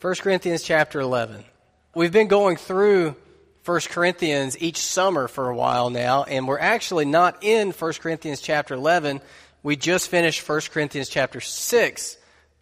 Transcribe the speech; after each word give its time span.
1 0.00 0.14
Corinthians 0.14 0.62
chapter 0.62 0.98
11. 0.98 1.44
We've 1.94 2.10
been 2.10 2.28
going 2.28 2.56
through 2.56 3.16
1 3.66 3.80
Corinthians 3.90 4.56
each 4.58 4.78
summer 4.78 5.28
for 5.28 5.50
a 5.50 5.54
while 5.54 5.90
now, 5.90 6.22
and 6.22 6.48
we're 6.48 6.58
actually 6.58 7.04
not 7.04 7.44
in 7.44 7.72
1 7.72 7.92
Corinthians 8.00 8.40
chapter 8.40 8.72
11. 8.72 9.20
We 9.62 9.76
just 9.76 10.08
finished 10.08 10.48
1 10.48 10.60
Corinthians 10.72 11.10
chapter 11.10 11.42
6 11.42 12.16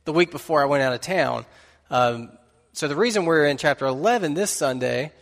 the 0.04 0.12
week 0.12 0.32
before 0.32 0.60
I 0.60 0.64
went 0.64 0.82
out 0.82 0.94
of 0.94 1.00
town. 1.00 1.46
Um, 1.90 2.30
so 2.72 2.88
the 2.88 2.96
reason 2.96 3.24
we're 3.24 3.46
in 3.46 3.56
chapter 3.56 3.86
11 3.86 4.34
this 4.34 4.50
Sunday 4.50 5.12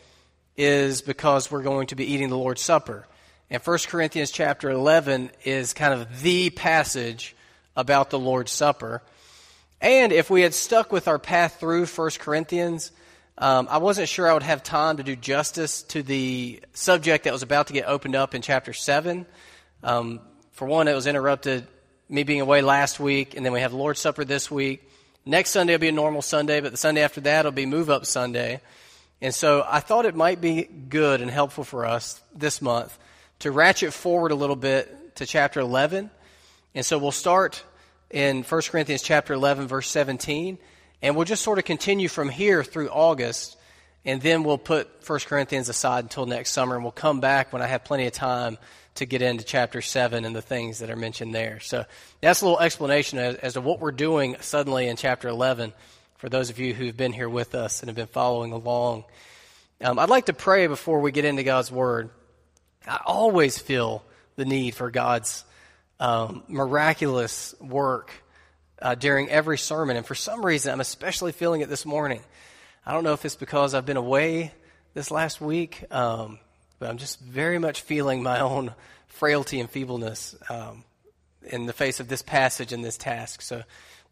is 0.56 1.02
because 1.02 1.50
we're 1.50 1.62
going 1.62 1.88
to 1.88 1.96
be 1.96 2.14
eating 2.14 2.30
the 2.30 2.38
Lord's 2.38 2.62
Supper. 2.62 3.06
And 3.50 3.62
1 3.62 3.78
Corinthians 3.88 4.30
chapter 4.30 4.70
11 4.70 5.32
is 5.44 5.74
kind 5.74 5.92
of 5.92 6.22
the 6.22 6.48
passage 6.48 7.36
about 7.76 8.08
the 8.08 8.18
Lord's 8.18 8.52
Supper. 8.52 9.02
And 9.80 10.12
if 10.12 10.30
we 10.30 10.42
had 10.42 10.54
stuck 10.54 10.90
with 10.90 11.06
our 11.06 11.18
path 11.18 11.60
through 11.60 11.86
1 11.86 12.10
Corinthians, 12.18 12.92
um, 13.38 13.68
I 13.70 13.78
wasn't 13.78 14.08
sure 14.08 14.28
I 14.28 14.32
would 14.32 14.42
have 14.42 14.62
time 14.62 14.96
to 14.96 15.02
do 15.02 15.14
justice 15.14 15.82
to 15.84 16.02
the 16.02 16.62
subject 16.72 17.24
that 17.24 17.32
was 17.32 17.42
about 17.42 17.66
to 17.66 17.74
get 17.74 17.86
opened 17.86 18.16
up 18.16 18.34
in 18.34 18.40
chapter 18.40 18.72
7. 18.72 19.26
Um, 19.82 20.20
for 20.52 20.66
one, 20.66 20.88
it 20.88 20.94
was 20.94 21.06
interrupted, 21.06 21.66
me 22.08 22.22
being 22.22 22.40
away 22.40 22.62
last 22.62 22.98
week, 22.98 23.36
and 23.36 23.44
then 23.44 23.52
we 23.52 23.60
have 23.60 23.74
Lord's 23.74 24.00
Supper 24.00 24.24
this 24.24 24.50
week. 24.50 24.88
Next 25.26 25.50
Sunday 25.50 25.74
will 25.74 25.80
be 25.80 25.88
a 25.88 25.92
normal 25.92 26.22
Sunday, 26.22 26.60
but 26.60 26.70
the 26.70 26.78
Sunday 26.78 27.02
after 27.02 27.20
that 27.22 27.44
will 27.44 27.52
be 27.52 27.66
Move 27.66 27.90
Up 27.90 28.06
Sunday. 28.06 28.62
And 29.20 29.34
so 29.34 29.66
I 29.68 29.80
thought 29.80 30.06
it 30.06 30.14
might 30.14 30.40
be 30.40 30.62
good 30.62 31.20
and 31.20 31.30
helpful 31.30 31.64
for 31.64 31.84
us 31.84 32.22
this 32.34 32.62
month 32.62 32.96
to 33.40 33.50
ratchet 33.50 33.92
forward 33.92 34.30
a 34.30 34.34
little 34.34 34.56
bit 34.56 35.16
to 35.16 35.26
chapter 35.26 35.60
11. 35.60 36.10
And 36.74 36.86
so 36.86 36.96
we'll 36.96 37.12
start 37.12 37.62
in 38.10 38.42
1 38.42 38.62
Corinthians 38.70 39.02
chapter 39.02 39.34
11 39.34 39.66
verse 39.66 39.88
17 39.88 40.58
and 41.02 41.16
we'll 41.16 41.24
just 41.24 41.42
sort 41.42 41.58
of 41.58 41.64
continue 41.64 42.08
from 42.08 42.28
here 42.28 42.64
through 42.64 42.88
August 42.88 43.56
and 44.04 44.22
then 44.22 44.44
we'll 44.44 44.58
put 44.58 44.88
1 45.06 45.18
Corinthians 45.20 45.68
aside 45.68 46.04
until 46.04 46.26
next 46.26 46.52
summer 46.52 46.74
and 46.74 46.84
we'll 46.84 46.92
come 46.92 47.20
back 47.20 47.52
when 47.52 47.62
I 47.62 47.66
have 47.66 47.84
plenty 47.84 48.06
of 48.06 48.12
time 48.12 48.58
to 48.94 49.06
get 49.06 49.22
into 49.22 49.44
chapter 49.44 49.82
7 49.82 50.24
and 50.24 50.34
the 50.34 50.42
things 50.42 50.78
that 50.78 50.90
are 50.90 50.96
mentioned 50.96 51.34
there. 51.34 51.60
So 51.60 51.84
that's 52.20 52.40
a 52.40 52.44
little 52.44 52.60
explanation 52.60 53.18
as, 53.18 53.36
as 53.36 53.52
to 53.54 53.60
what 53.60 53.80
we're 53.80 53.92
doing 53.92 54.36
suddenly 54.40 54.88
in 54.88 54.96
chapter 54.96 55.28
11 55.28 55.72
for 56.16 56.28
those 56.28 56.50
of 56.50 56.58
you 56.58 56.72
who've 56.72 56.96
been 56.96 57.12
here 57.12 57.28
with 57.28 57.54
us 57.54 57.80
and 57.80 57.88
have 57.88 57.96
been 57.96 58.06
following 58.06 58.52
along. 58.52 59.04
Um, 59.82 59.98
I'd 59.98 60.08
like 60.08 60.26
to 60.26 60.32
pray 60.32 60.66
before 60.66 61.00
we 61.00 61.12
get 61.12 61.26
into 61.26 61.42
God's 61.42 61.70
Word. 61.70 62.08
I 62.86 63.00
always 63.04 63.58
feel 63.58 64.02
the 64.36 64.46
need 64.46 64.74
for 64.74 64.90
God's 64.90 65.44
um, 66.00 66.42
miraculous 66.48 67.54
work 67.60 68.12
uh, 68.80 68.94
during 68.94 69.28
every 69.28 69.58
sermon. 69.58 69.96
And 69.96 70.06
for 70.06 70.14
some 70.14 70.44
reason, 70.44 70.72
I'm 70.72 70.80
especially 70.80 71.32
feeling 71.32 71.60
it 71.60 71.68
this 71.68 71.86
morning. 71.86 72.20
I 72.84 72.92
don't 72.92 73.04
know 73.04 73.14
if 73.14 73.24
it's 73.24 73.36
because 73.36 73.74
I've 73.74 73.86
been 73.86 73.96
away 73.96 74.52
this 74.94 75.10
last 75.10 75.40
week, 75.40 75.84
um, 75.90 76.38
but 76.78 76.88
I'm 76.88 76.98
just 76.98 77.20
very 77.20 77.58
much 77.58 77.82
feeling 77.82 78.22
my 78.22 78.40
own 78.40 78.74
frailty 79.08 79.60
and 79.60 79.70
feebleness 79.70 80.36
um, 80.48 80.84
in 81.42 81.66
the 81.66 81.72
face 81.72 82.00
of 82.00 82.08
this 82.08 82.22
passage 82.22 82.72
and 82.72 82.84
this 82.84 82.98
task. 82.98 83.42
So 83.42 83.62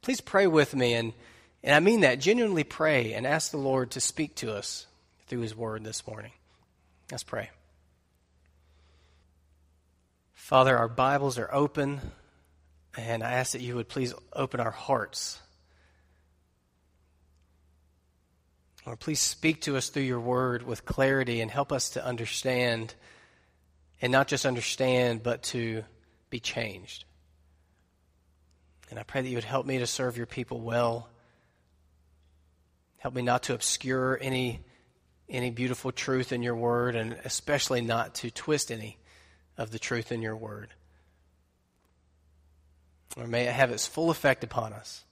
please 0.03 0.21
pray 0.21 0.47
with 0.47 0.75
me. 0.75 0.95
And, 0.95 1.13
and 1.63 1.75
I 1.75 1.81
mean 1.81 2.01
that. 2.01 2.21
Genuinely 2.21 2.65
pray 2.65 3.13
and 3.13 3.27
ask 3.27 3.51
the 3.51 3.59
Lord 3.59 3.93
to 3.93 4.01
speak 4.01 4.35
to 4.37 4.53
us 4.53 4.87
through 5.27 5.41
His 5.41 5.55
Word 5.55 5.85
this 5.85 6.07
morning. 6.07 6.33
Let's 7.11 7.23
pray. 7.23 7.51
Father, 10.45 10.77
our 10.77 10.89
Bibles 10.89 11.39
are 11.39 11.49
open, 11.55 12.03
and 12.99 13.23
I 13.23 13.33
ask 13.33 13.53
that 13.53 13.63
you 13.63 13.77
would 13.77 13.89
please 13.89 14.13
open 14.35 14.61
our 14.61 14.71
hearts. 14.71 15.41
Lord, 18.85 19.01
please 19.01 19.21
speak 19.21 19.63
to 19.63 19.79
us 19.79 19.89
through 19.89 20.03
your 20.03 20.21
word 20.21 20.63
with 20.63 20.85
clarity 20.85 21.41
and 21.41 21.51
help 21.51 21.73
us 21.73 21.89
to 21.93 22.05
understand, 22.05 22.93
and 24.03 24.13
not 24.13 24.29
just 24.29 24.45
understand, 24.45 25.23
but 25.23 25.45
to 25.45 25.83
be 26.29 26.41
changed. 26.41 27.07
And 28.91 28.99
I 28.99 29.03
pray 29.03 29.23
that 29.23 29.29
you 29.31 29.39
would 29.39 29.45
help 29.45 29.65
me 29.65 29.79
to 29.79 29.87
serve 29.87 30.19
your 30.19 30.27
people 30.27 30.61
well. 30.61 31.09
Help 32.99 33.15
me 33.15 33.23
not 33.23 33.45
to 33.45 33.55
obscure 33.55 34.19
any, 34.21 34.61
any 35.27 35.49
beautiful 35.49 35.91
truth 35.91 36.33
in 36.33 36.43
your 36.43 36.55
word, 36.55 36.97
and 36.97 37.15
especially 37.25 37.81
not 37.81 38.17
to 38.17 38.31
twist 38.31 38.71
any 38.71 38.99
of 39.57 39.71
the 39.71 39.79
truth 39.79 40.13
in 40.13 40.23
your 40.23 40.37
word. 40.37 40.69
Or 43.17 43.27
may 43.27 43.45
it 43.45 43.53
have 43.53 43.71
its 43.71 43.87
full 43.87 44.11
effect 44.11 44.43
upon 44.43 44.73
us, 44.73 45.05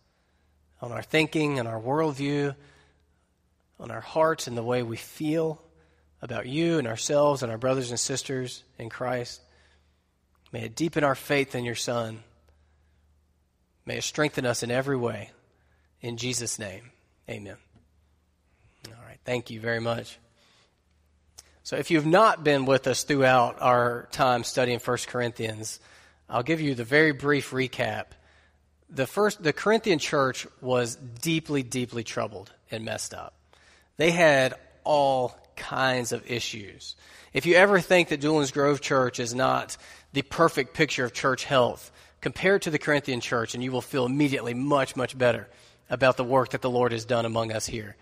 on 0.80 0.90
our 0.92 1.02
thinking, 1.02 1.60
on 1.60 1.66
our 1.66 1.80
worldview, 1.80 2.54
on 3.78 3.90
our 3.90 4.00
hearts, 4.00 4.46
and 4.46 4.56
the 4.56 4.62
way 4.62 4.82
we 4.82 4.96
feel 4.96 5.62
about 6.20 6.46
you 6.46 6.78
and 6.78 6.86
ourselves 6.86 7.42
and 7.42 7.50
our 7.50 7.58
brothers 7.58 7.90
and 7.90 7.98
sisters 7.98 8.62
in 8.78 8.88
Christ. 8.88 9.40
May 10.52 10.64
it 10.64 10.76
deepen 10.76 11.04
our 11.04 11.14
faith 11.14 11.54
in 11.54 11.64
your 11.64 11.74
Son. 11.74 12.22
May 13.86 13.98
it 13.98 14.04
strengthen 14.04 14.46
us 14.46 14.62
in 14.62 14.70
every 14.70 14.96
way. 14.96 15.30
In 16.00 16.16
Jesus' 16.16 16.58
name, 16.58 16.90
amen. 17.28 17.56
All 18.88 19.04
right, 19.06 19.18
thank 19.24 19.50
you 19.50 19.60
very 19.60 19.80
much. 19.80 20.18
So, 21.64 21.76
if 21.76 21.92
you've 21.92 22.06
not 22.06 22.42
been 22.42 22.64
with 22.64 22.88
us 22.88 23.04
throughout 23.04 23.62
our 23.62 24.08
time 24.10 24.42
studying 24.42 24.80
1 24.80 24.98
Corinthians, 25.06 25.78
I'll 26.28 26.42
give 26.42 26.60
you 26.60 26.74
the 26.74 26.84
very 26.84 27.12
brief 27.12 27.52
recap. 27.52 28.06
The 28.90 29.06
first, 29.06 29.42
the 29.42 29.52
Corinthian 29.52 30.00
church 30.00 30.46
was 30.60 30.96
deeply, 30.96 31.62
deeply 31.62 32.02
troubled 32.02 32.50
and 32.70 32.84
messed 32.84 33.14
up. 33.14 33.34
They 33.96 34.10
had 34.10 34.54
all 34.82 35.38
kinds 35.54 36.10
of 36.10 36.28
issues. 36.28 36.96
If 37.32 37.46
you 37.46 37.54
ever 37.54 37.78
think 37.78 38.08
that 38.08 38.20
Doolin's 38.20 38.50
Grove 38.50 38.80
Church 38.80 39.20
is 39.20 39.32
not 39.32 39.76
the 40.12 40.22
perfect 40.22 40.74
picture 40.74 41.04
of 41.04 41.12
church 41.12 41.44
health, 41.44 41.92
compare 42.20 42.56
it 42.56 42.62
to 42.62 42.70
the 42.70 42.78
Corinthian 42.78 43.20
church, 43.20 43.54
and 43.54 43.62
you 43.62 43.70
will 43.70 43.80
feel 43.80 44.04
immediately 44.04 44.52
much, 44.52 44.96
much 44.96 45.16
better 45.16 45.48
about 45.88 46.16
the 46.16 46.24
work 46.24 46.50
that 46.50 46.60
the 46.60 46.70
Lord 46.70 46.90
has 46.90 47.04
done 47.04 47.24
among 47.24 47.52
us 47.52 47.66
here. 47.66 47.96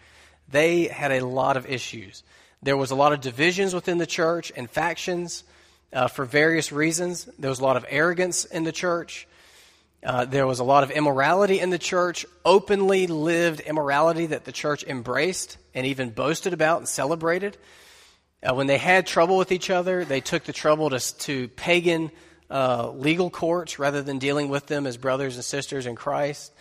They 0.49 0.85
had 0.85 1.13
a 1.13 1.27
lot 1.27 1.57
of 1.57 1.67
issues. 1.71 2.23
There 2.63 2.77
was 2.77 2.91
a 2.91 2.95
lot 2.95 3.13
of 3.13 3.21
divisions 3.21 3.75
within 3.75 3.99
the 3.99 4.07
church 4.07 4.53
and 4.55 4.69
factions 4.69 5.45
uh, 5.93 6.09
for 6.09 6.27
various 6.27 6.73
reasons. 6.73 7.25
There 7.39 7.49
was 7.49 7.61
a 7.61 7.65
lot 7.65 7.77
of 7.77 7.87
arrogance 7.89 8.45
in 8.45 8.65
the 8.65 8.73
church. 8.73 9.27
Uh, 10.03 10.25
there 10.27 10.47
was 10.47 10.61
a 10.61 10.65
lot 10.65 10.83
of 10.83 10.91
immorality 10.91 11.61
in 11.61 11.71
the 11.71 11.79
church, 11.79 12.25
openly 12.45 13.07
lived 13.07 13.61
immorality 13.61 14.27
that 14.27 14.45
the 14.45 14.53
church 14.53 14.85
embraced 14.85 15.59
and 15.75 15.87
even 15.87 16.11
boasted 16.11 16.53
about 16.53 16.79
and 16.79 16.89
celebrated. 16.89 17.57
Uh, 18.43 18.55
when 18.55 18.67
they 18.67 18.79
had 18.79 19.07
trouble 19.07 19.37
with 19.37 19.53
each 19.53 19.69
other, 19.69 20.05
they 20.05 20.21
took 20.21 20.45
the 20.45 20.53
trouble 20.53 20.91
to, 20.91 21.19
to 21.19 21.49
pagan 21.49 22.11
uh, 22.51 22.91
legal 22.91 23.31
courts 23.31 23.79
rather 23.79 24.03
than 24.03 24.19
dealing 24.19 24.49
with 24.49 24.67
them 24.67 24.87
as 24.87 24.97
brothers 24.97 25.37
and 25.37 25.45
sisters 25.45 25.87
in 25.87 25.95
Christ. 25.95 26.53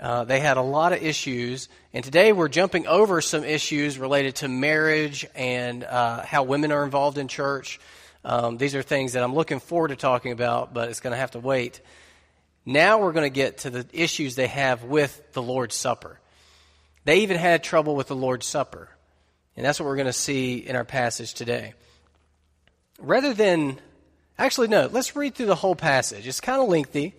Uh, 0.00 0.24
they 0.24 0.40
had 0.40 0.56
a 0.56 0.62
lot 0.62 0.94
of 0.94 1.02
issues, 1.02 1.68
and 1.92 2.02
today 2.02 2.32
we're 2.32 2.48
jumping 2.48 2.86
over 2.86 3.20
some 3.20 3.44
issues 3.44 3.98
related 3.98 4.34
to 4.36 4.48
marriage 4.48 5.26
and 5.34 5.84
uh, 5.84 6.22
how 6.22 6.42
women 6.42 6.72
are 6.72 6.84
involved 6.84 7.18
in 7.18 7.28
church. 7.28 7.78
Um, 8.24 8.56
these 8.56 8.74
are 8.74 8.80
things 8.80 9.12
that 9.12 9.22
I'm 9.22 9.34
looking 9.34 9.60
forward 9.60 9.88
to 9.88 9.96
talking 9.96 10.32
about, 10.32 10.72
but 10.72 10.88
it's 10.88 11.00
going 11.00 11.12
to 11.12 11.18
have 11.18 11.32
to 11.32 11.38
wait. 11.38 11.82
Now 12.64 12.98
we're 12.98 13.12
going 13.12 13.30
to 13.30 13.34
get 13.34 13.58
to 13.58 13.70
the 13.70 13.86
issues 13.92 14.36
they 14.36 14.46
have 14.46 14.84
with 14.84 15.32
the 15.34 15.42
Lord's 15.42 15.74
Supper. 15.74 16.18
They 17.04 17.18
even 17.18 17.36
had 17.36 17.62
trouble 17.62 17.94
with 17.94 18.08
the 18.08 18.16
Lord's 18.16 18.46
Supper, 18.46 18.88
and 19.54 19.66
that's 19.66 19.78
what 19.78 19.84
we're 19.84 19.96
going 19.96 20.06
to 20.06 20.14
see 20.14 20.56
in 20.56 20.76
our 20.76 20.84
passage 20.84 21.34
today. 21.34 21.74
Rather 22.98 23.34
than, 23.34 23.78
actually, 24.38 24.68
no, 24.68 24.88
let's 24.90 25.14
read 25.14 25.34
through 25.34 25.46
the 25.46 25.54
whole 25.54 25.76
passage. 25.76 26.26
It's 26.26 26.40
kind 26.40 26.62
of 26.62 26.68
lengthy. 26.68 27.16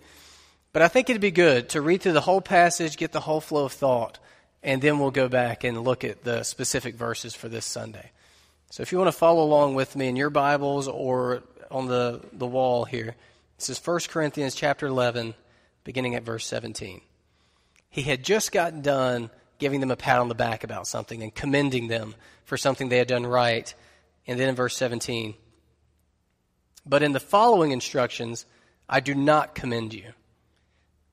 But 0.72 0.82
I 0.82 0.88
think 0.88 1.10
it'd 1.10 1.20
be 1.20 1.30
good 1.30 1.68
to 1.70 1.82
read 1.82 2.00
through 2.00 2.12
the 2.12 2.22
whole 2.22 2.40
passage, 2.40 2.96
get 2.96 3.12
the 3.12 3.20
whole 3.20 3.40
flow 3.40 3.66
of 3.66 3.72
thought, 3.72 4.18
and 4.62 4.80
then 4.80 4.98
we'll 4.98 5.10
go 5.10 5.28
back 5.28 5.64
and 5.64 5.82
look 5.82 6.02
at 6.02 6.24
the 6.24 6.42
specific 6.44 6.94
verses 6.94 7.34
for 7.34 7.48
this 7.48 7.66
Sunday. 7.66 8.10
So 8.70 8.82
if 8.82 8.90
you 8.90 8.96
want 8.96 9.08
to 9.08 9.18
follow 9.18 9.44
along 9.44 9.74
with 9.74 9.96
me 9.96 10.08
in 10.08 10.16
your 10.16 10.30
Bibles 10.30 10.88
or 10.88 11.42
on 11.70 11.88
the, 11.88 12.22
the 12.32 12.46
wall 12.46 12.86
here, 12.86 13.16
this 13.58 13.68
is 13.68 13.86
1 13.86 14.00
Corinthians 14.08 14.54
chapter 14.54 14.86
11, 14.86 15.34
beginning 15.84 16.14
at 16.14 16.22
verse 16.22 16.46
17. 16.46 17.02
He 17.90 18.02
had 18.02 18.24
just 18.24 18.50
gotten 18.50 18.80
done 18.80 19.28
giving 19.58 19.80
them 19.80 19.90
a 19.90 19.96
pat 19.96 20.20
on 20.20 20.28
the 20.28 20.34
back 20.34 20.64
about 20.64 20.86
something 20.86 21.22
and 21.22 21.34
commending 21.34 21.88
them 21.88 22.14
for 22.46 22.56
something 22.56 22.88
they 22.88 22.96
had 22.96 23.08
done 23.08 23.26
right. 23.26 23.74
And 24.26 24.40
then 24.40 24.48
in 24.48 24.54
verse 24.54 24.76
17, 24.76 25.34
but 26.86 27.02
in 27.02 27.12
the 27.12 27.20
following 27.20 27.72
instructions, 27.72 28.46
I 28.88 29.00
do 29.00 29.14
not 29.14 29.54
commend 29.54 29.92
you 29.92 30.12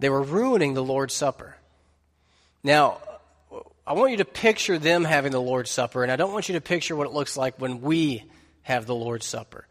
They 0.00 0.10
were 0.10 0.22
ruining 0.22 0.74
the 0.74 0.82
Lord's 0.82 1.14
Supper. 1.14 1.56
Now, 2.64 2.98
I 3.86 3.92
want 3.92 4.10
you 4.10 4.16
to 4.18 4.24
picture 4.24 4.78
them 4.78 5.04
having 5.04 5.30
the 5.30 5.40
Lord's 5.40 5.70
Supper, 5.70 6.02
and 6.02 6.10
I 6.10 6.16
don't 6.16 6.32
want 6.32 6.48
you 6.48 6.54
to 6.54 6.60
picture 6.60 6.96
what 6.96 7.06
it 7.06 7.12
looks 7.12 7.36
like 7.36 7.60
when 7.60 7.80
we 7.80 8.24
have 8.62 8.86
the 8.86 8.94
Lord's 8.94 9.26
Supper. 9.26 9.66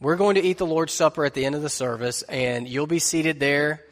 We're 0.00 0.16
going 0.16 0.34
to 0.34 0.42
eat 0.42 0.58
the 0.58 0.66
Lord's 0.66 0.92
Supper 0.92 1.24
at 1.24 1.34
the 1.34 1.44
end 1.44 1.54
of 1.54 1.62
the 1.62 1.68
service, 1.68 2.22
and 2.22 2.66
you'll 2.66 2.88
be 2.88 2.98
seated 2.98 3.38
there 3.38 3.84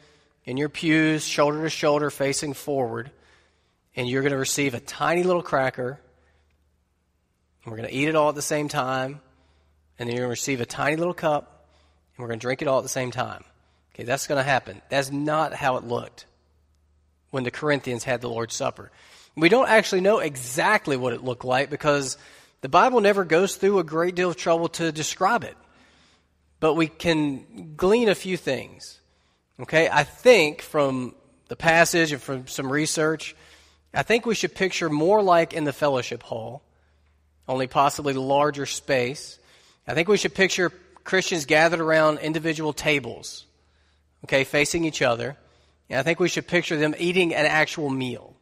in 0.43 0.57
your 0.57 0.69
pews, 0.69 1.25
shoulder 1.25 1.63
to 1.63 1.69
shoulder, 1.69 2.09
facing 2.09 2.53
forward, 2.53 3.09
and 3.95 4.09
you're 4.09 4.21
going 4.21 4.33
to 4.33 4.37
receive 4.37 4.73
a 4.73 4.79
tiny 4.81 5.23
little 5.23 5.41
cracker 5.41 5.99
and 7.65 7.71
we're 7.71 7.77
going 7.77 7.89
to 7.89 7.95
eat 7.95 8.07
it 8.07 8.15
all 8.15 8.29
at 8.29 8.35
the 8.35 8.43
same 8.43 8.67
time, 8.67 9.19
and 9.97 10.07
then 10.07 10.15
you're 10.15 10.25
going 10.25 10.35
to 10.35 10.39
receive 10.39 10.61
a 10.61 10.67
tiny 10.67 10.95
little 10.97 11.15
cup, 11.15 11.67
and 12.15 12.23
we're 12.23 12.27
going 12.27 12.39
to 12.39 12.43
drink 12.43 12.61
it 12.61 12.67
all 12.67 12.77
at 12.77 12.83
the 12.83 12.89
same 12.89 13.09
time. 13.09 13.43
Okay, 13.95 14.03
that's 14.03 14.27
going 14.27 14.37
to 14.37 14.43
happen. 14.43 14.81
That's 14.89 15.09
not 15.09 15.53
how 15.53 15.77
it 15.77 15.85
looked 15.85 16.25
when 17.31 17.45
the 17.45 17.51
Corinthians 17.51 18.03
had 18.03 18.19
the 18.19 18.29
Lord's 18.29 18.53
Supper. 18.53 18.91
We 19.37 19.49
don't 19.49 19.69
actually 19.69 20.01
know 20.01 20.19
exactly 20.19 20.97
what 20.97 21.13
it 21.13 21.23
looked 21.23 21.45
like 21.45 21.69
because 21.69 22.17
the 22.61 22.69
Bible 22.69 22.99
never 22.99 23.23
goes 23.23 23.55
through 23.55 23.79
a 23.79 23.83
great 23.83 24.15
deal 24.15 24.29
of 24.29 24.35
trouble 24.35 24.67
to 24.69 24.91
describe 24.91 25.43
it. 25.43 25.55
But 26.59 26.73
we 26.73 26.87
can 26.87 27.73
glean 27.75 28.09
a 28.09 28.15
few 28.15 28.37
things. 28.37 28.99
Okay, 29.61 29.89
I 29.89 30.03
think 30.03 30.61
from 30.61 31.15
the 31.47 31.55
passage 31.55 32.11
and 32.11 32.21
from 32.21 32.47
some 32.47 32.71
research, 32.71 33.35
I 33.93 34.03
think 34.03 34.25
we 34.25 34.35
should 34.35 34.55
picture 34.55 34.89
more 34.89 35.23
like 35.23 35.53
in 35.53 35.63
the 35.63 35.73
fellowship 35.73 36.21
hall 36.23 36.63
only 37.47 37.67
possibly 37.67 38.13
larger 38.13 38.65
space. 38.65 39.39
I 39.87 39.93
think 39.93 40.07
we 40.07 40.17
should 40.17 40.33
picture 40.33 40.71
Christians 41.03 41.45
gathered 41.45 41.79
around 41.79 42.19
individual 42.19 42.73
tables, 42.73 43.45
okay, 44.25 44.43
facing 44.43 44.85
each 44.85 45.03
other. 45.03 45.37
And 45.87 45.99
I 45.99 46.03
think 46.03 46.19
we 46.19 46.29
should 46.29 46.47
picture 46.47 46.77
them 46.77 46.95
eating 46.97 47.33
an 47.35 47.45
actual 47.45 47.91
meal, 47.91 48.35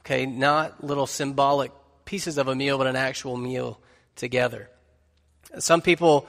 okay, 0.00 0.26
not 0.26 0.82
little 0.82 1.08
symbolic 1.08 1.72
pieces 2.04 2.38
of 2.38 2.46
a 2.46 2.54
meal, 2.54 2.78
but 2.78 2.86
an 2.86 2.94
actual 2.94 3.36
meal 3.36 3.80
together. 4.14 4.70
Some 5.58 5.82
people, 5.82 6.28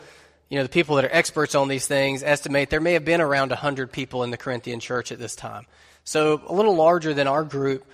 you 0.50 0.58
know, 0.58 0.64
the 0.64 0.70
people 0.70 0.96
that 0.96 1.06
are 1.06 1.12
experts 1.12 1.54
on 1.54 1.68
these 1.68 1.86
things 1.86 2.24
estimate 2.24 2.72
there 2.72 2.82
may 2.82 2.94
have 2.94 3.06
been 3.06 3.22
around 3.22 3.50
100 3.50 3.92
people 3.92 4.24
in 4.24 4.32
the 4.32 4.38
Corinthian 4.38 4.80
church 4.80 5.12
at 5.12 5.20
this 5.20 5.36
time. 5.36 5.68
So 6.04 6.42
a 6.48 6.54
little 6.54 6.76
larger 6.76 7.14
than 7.14 7.28
our 7.28 7.44
group, 7.44 7.86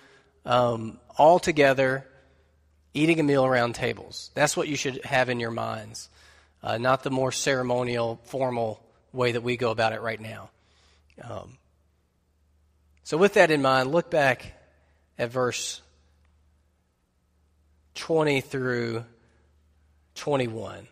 um, 0.45 0.97
all 1.17 1.39
together 1.39 2.07
eating 2.93 3.19
a 3.19 3.23
meal 3.23 3.45
around 3.45 3.75
tables. 3.75 4.31
That's 4.33 4.55
what 4.55 4.69
you 4.69 4.77
should 4.77 5.03
have 5.03 5.27
in 5.27 5.41
your 5.41 5.51
minds, 5.51 6.09
uh, 6.63 6.77
not 6.77 7.03
the 7.03 7.11
more 7.11 7.33
ceremonial, 7.33 8.21
formal 8.23 8.81
way 9.11 9.33
that 9.33 9.41
we 9.41 9.57
go 9.57 9.71
about 9.71 9.91
it 9.91 10.01
right 10.01 10.19
now. 10.19 10.49
Um, 11.23 11.57
so, 13.03 13.17
with 13.17 13.33
that 13.33 13.51
in 13.51 13.61
mind, 13.61 13.91
look 13.91 14.09
back 14.09 14.53
at 15.17 15.31
verse 15.31 15.81
20 17.95 18.41
through 18.41 19.03
21. 20.15 20.87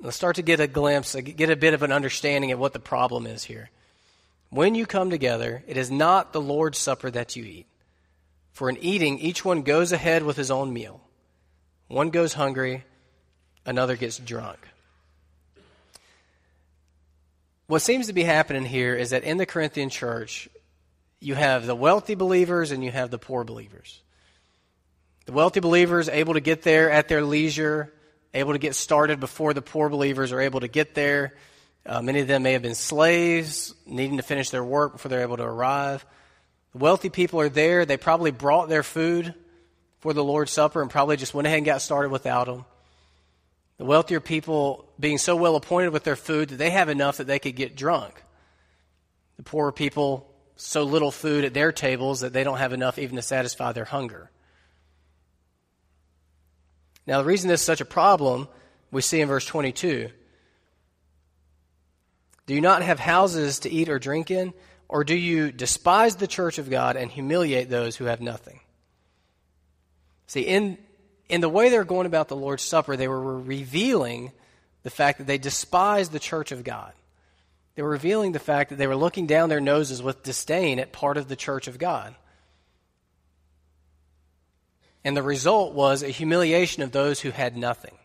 Let's 0.00 0.16
start 0.16 0.36
to 0.36 0.42
get 0.42 0.60
a 0.60 0.66
glimpse, 0.66 1.14
get 1.14 1.50
a 1.50 1.56
bit 1.56 1.74
of 1.74 1.82
an 1.82 1.92
understanding 1.92 2.52
of 2.52 2.58
what 2.58 2.72
the 2.72 2.80
problem 2.80 3.26
is 3.26 3.44
here. 3.44 3.70
When 4.50 4.74
you 4.74 4.84
come 4.84 5.10
together, 5.10 5.62
it 5.66 5.76
is 5.76 5.90
not 5.90 6.32
the 6.32 6.40
Lord's 6.40 6.78
Supper 6.78 7.10
that 7.10 7.36
you 7.36 7.44
eat. 7.44 7.66
For 8.52 8.68
in 8.68 8.76
eating, 8.78 9.18
each 9.18 9.44
one 9.44 9.62
goes 9.62 9.92
ahead 9.92 10.24
with 10.24 10.36
his 10.36 10.50
own 10.50 10.72
meal. 10.72 11.00
One 11.88 12.10
goes 12.10 12.34
hungry, 12.34 12.84
another 13.64 13.96
gets 13.96 14.18
drunk. 14.18 14.58
What 17.72 17.80
seems 17.80 18.08
to 18.08 18.12
be 18.12 18.22
happening 18.22 18.66
here 18.66 18.94
is 18.94 19.10
that 19.10 19.24
in 19.24 19.38
the 19.38 19.46
Corinthian 19.46 19.88
church, 19.88 20.46
you 21.20 21.34
have 21.34 21.64
the 21.64 21.74
wealthy 21.74 22.14
believers 22.14 22.70
and 22.70 22.84
you 22.84 22.90
have 22.90 23.10
the 23.10 23.16
poor 23.16 23.44
believers. 23.44 24.02
The 25.24 25.32
wealthy 25.32 25.60
believers 25.60 26.10
able 26.10 26.34
to 26.34 26.40
get 26.40 26.60
there 26.60 26.90
at 26.90 27.08
their 27.08 27.22
leisure, 27.22 27.90
able 28.34 28.52
to 28.52 28.58
get 28.58 28.74
started 28.74 29.20
before 29.20 29.54
the 29.54 29.62
poor 29.62 29.88
believers 29.88 30.32
are 30.32 30.40
able 30.42 30.60
to 30.60 30.68
get 30.68 30.94
there. 30.94 31.32
Uh, 31.86 32.02
many 32.02 32.20
of 32.20 32.26
them 32.26 32.42
may 32.42 32.52
have 32.52 32.60
been 32.60 32.74
slaves, 32.74 33.74
needing 33.86 34.18
to 34.18 34.22
finish 34.22 34.50
their 34.50 34.62
work 34.62 34.92
before 34.92 35.08
they're 35.08 35.22
able 35.22 35.38
to 35.38 35.42
arrive. 35.42 36.04
The 36.72 36.78
wealthy 36.78 37.08
people 37.08 37.40
are 37.40 37.48
there. 37.48 37.86
They 37.86 37.96
probably 37.96 38.32
brought 38.32 38.68
their 38.68 38.82
food 38.82 39.34
for 40.00 40.12
the 40.12 40.22
Lord's 40.22 40.52
Supper 40.52 40.82
and 40.82 40.90
probably 40.90 41.16
just 41.16 41.32
went 41.32 41.46
ahead 41.46 41.56
and 41.56 41.64
got 41.64 41.80
started 41.80 42.10
without 42.10 42.48
them. 42.48 42.66
The 43.82 43.88
wealthier 43.88 44.20
people 44.20 44.88
being 45.00 45.18
so 45.18 45.34
well 45.34 45.56
appointed 45.56 45.92
with 45.92 46.04
their 46.04 46.14
food 46.14 46.50
that 46.50 46.56
they 46.56 46.70
have 46.70 46.88
enough 46.88 47.16
that 47.16 47.26
they 47.26 47.40
could 47.40 47.56
get 47.56 47.74
drunk. 47.74 48.22
The 49.38 49.42
poorer 49.42 49.72
people, 49.72 50.32
so 50.54 50.84
little 50.84 51.10
food 51.10 51.44
at 51.44 51.52
their 51.52 51.72
tables 51.72 52.20
that 52.20 52.32
they 52.32 52.44
don't 52.44 52.58
have 52.58 52.72
enough 52.72 52.96
even 52.96 53.16
to 53.16 53.22
satisfy 53.22 53.72
their 53.72 53.84
hunger. 53.84 54.30
Now, 57.08 57.18
the 57.18 57.24
reason 57.24 57.48
this 57.48 57.60
is 57.60 57.66
such 57.66 57.80
a 57.80 57.84
problem, 57.84 58.46
we 58.92 59.02
see 59.02 59.20
in 59.20 59.26
verse 59.26 59.46
22. 59.46 60.10
Do 62.46 62.54
you 62.54 62.60
not 62.60 62.82
have 62.82 63.00
houses 63.00 63.58
to 63.58 63.68
eat 63.68 63.88
or 63.88 63.98
drink 63.98 64.30
in? 64.30 64.54
Or 64.88 65.02
do 65.02 65.16
you 65.16 65.50
despise 65.50 66.14
the 66.14 66.28
church 66.28 66.58
of 66.58 66.70
God 66.70 66.94
and 66.94 67.10
humiliate 67.10 67.68
those 67.68 67.96
who 67.96 68.04
have 68.04 68.20
nothing? 68.20 68.60
See, 70.28 70.42
in, 70.42 70.78
in 71.32 71.40
the 71.40 71.48
way 71.48 71.70
they're 71.70 71.82
going 71.82 72.06
about 72.06 72.28
the 72.28 72.36
Lord's 72.36 72.62
Supper, 72.62 72.94
they 72.94 73.08
were 73.08 73.38
revealing 73.40 74.32
the 74.82 74.90
fact 74.90 75.16
that 75.16 75.26
they 75.26 75.38
despised 75.38 76.12
the 76.12 76.18
church 76.18 76.52
of 76.52 76.62
God. 76.62 76.92
They 77.74 77.80
were 77.80 77.88
revealing 77.88 78.32
the 78.32 78.38
fact 78.38 78.68
that 78.68 78.76
they 78.76 78.86
were 78.86 78.94
looking 78.94 79.26
down 79.26 79.48
their 79.48 79.58
noses 79.58 80.02
with 80.02 80.22
disdain 80.22 80.78
at 80.78 80.92
part 80.92 81.16
of 81.16 81.28
the 81.28 81.34
church 81.34 81.68
of 81.68 81.78
God. 81.78 82.14
And 85.04 85.16
the 85.16 85.22
result 85.22 85.72
was 85.72 86.02
a 86.02 86.08
humiliation 86.08 86.82
of 86.82 86.92
those 86.92 87.20
who 87.20 87.30
had 87.30 87.56
nothing. 87.56 87.96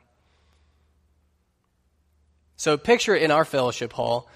So 2.55 2.77
picture 2.77 3.13
in 3.13 3.29
our 3.29 3.43
fellowship 3.43 3.91
hall 3.91 4.29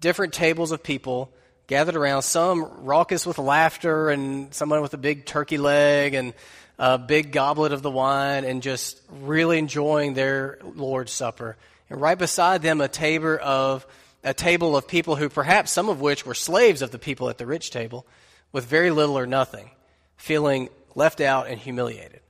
different 0.00 0.34
tables 0.34 0.70
of 0.70 0.82
people 0.82 1.32
gathered 1.66 1.96
around, 1.96 2.20
some 2.20 2.62
raucous 2.84 3.24
with 3.24 3.38
laughter, 3.38 4.10
and 4.10 4.52
someone 4.52 4.82
with 4.82 4.92
a 4.92 4.98
big 4.98 5.24
turkey 5.24 5.56
leg 5.56 6.12
and 6.12 6.34
a 6.78 6.98
big 6.98 7.32
goblet 7.32 7.72
of 7.72 7.82
the 7.82 7.90
wine, 7.90 8.44
and 8.44 8.62
just 8.62 9.00
really 9.10 9.58
enjoying 9.58 10.14
their 10.14 10.58
Lord's 10.62 11.12
Supper. 11.12 11.56
And 11.90 12.00
right 12.00 12.18
beside 12.18 12.62
them, 12.62 12.80
a 12.80 12.88
table 12.88 13.38
of 13.42 13.86
a 14.22 14.34
table 14.34 14.76
of 14.76 14.88
people 14.88 15.16
who 15.16 15.28
perhaps 15.28 15.70
some 15.70 15.88
of 15.88 16.00
which 16.00 16.24
were 16.24 16.34
slaves 16.34 16.80
of 16.80 16.90
the 16.90 16.98
people 16.98 17.28
at 17.28 17.38
the 17.38 17.46
rich 17.46 17.70
table, 17.70 18.06
with 18.52 18.64
very 18.64 18.90
little 18.90 19.18
or 19.18 19.26
nothing, 19.26 19.70
feeling 20.16 20.70
left 20.94 21.20
out 21.20 21.46
and 21.46 21.60
humiliated. 21.60 22.20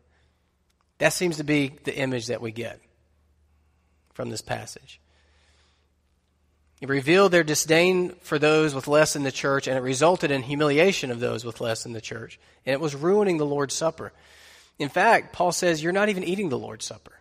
That 0.99 1.13
seems 1.13 1.37
to 1.37 1.45
be 1.45 1.73
the 1.85 1.97
image 1.97 2.27
that 2.27 2.41
we 2.41 2.51
get 2.51 2.81
from 4.13 4.31
this 4.31 4.43
passage. 4.43 5.01
It 6.81 6.89
revealed 6.89 7.33
their 7.33 7.45
disdain 7.45 8.11
for 8.21 8.39
those 8.39 8.75
with 8.75 8.89
less 8.89 9.17
in 9.17 9.23
the 9.23 9.33
church, 9.33 9.67
and 9.67 9.77
it 9.77 9.81
resulted 9.81 10.31
in 10.31 10.43
humiliation 10.43 11.11
of 11.11 11.21
those 11.21 11.45
with 11.45 11.61
less 11.61 11.87
in 11.87 11.93
the 11.93 12.01
church. 12.01 12.39
And 12.67 12.75
it 12.75 12.81
was 12.81 12.95
ruining 12.95 13.39
the 13.39 13.47
Lord's 13.47 13.75
Supper. 13.75 14.13
In 14.79 14.89
fact, 14.89 15.33
Paul 15.33 15.53
says 15.53 15.83
you're 15.83 15.93
not 15.93 16.09
even 16.09 16.25
eating 16.25 16.49
the 16.49 16.59
Lord's 16.59 16.85
Supper. 16.85 17.13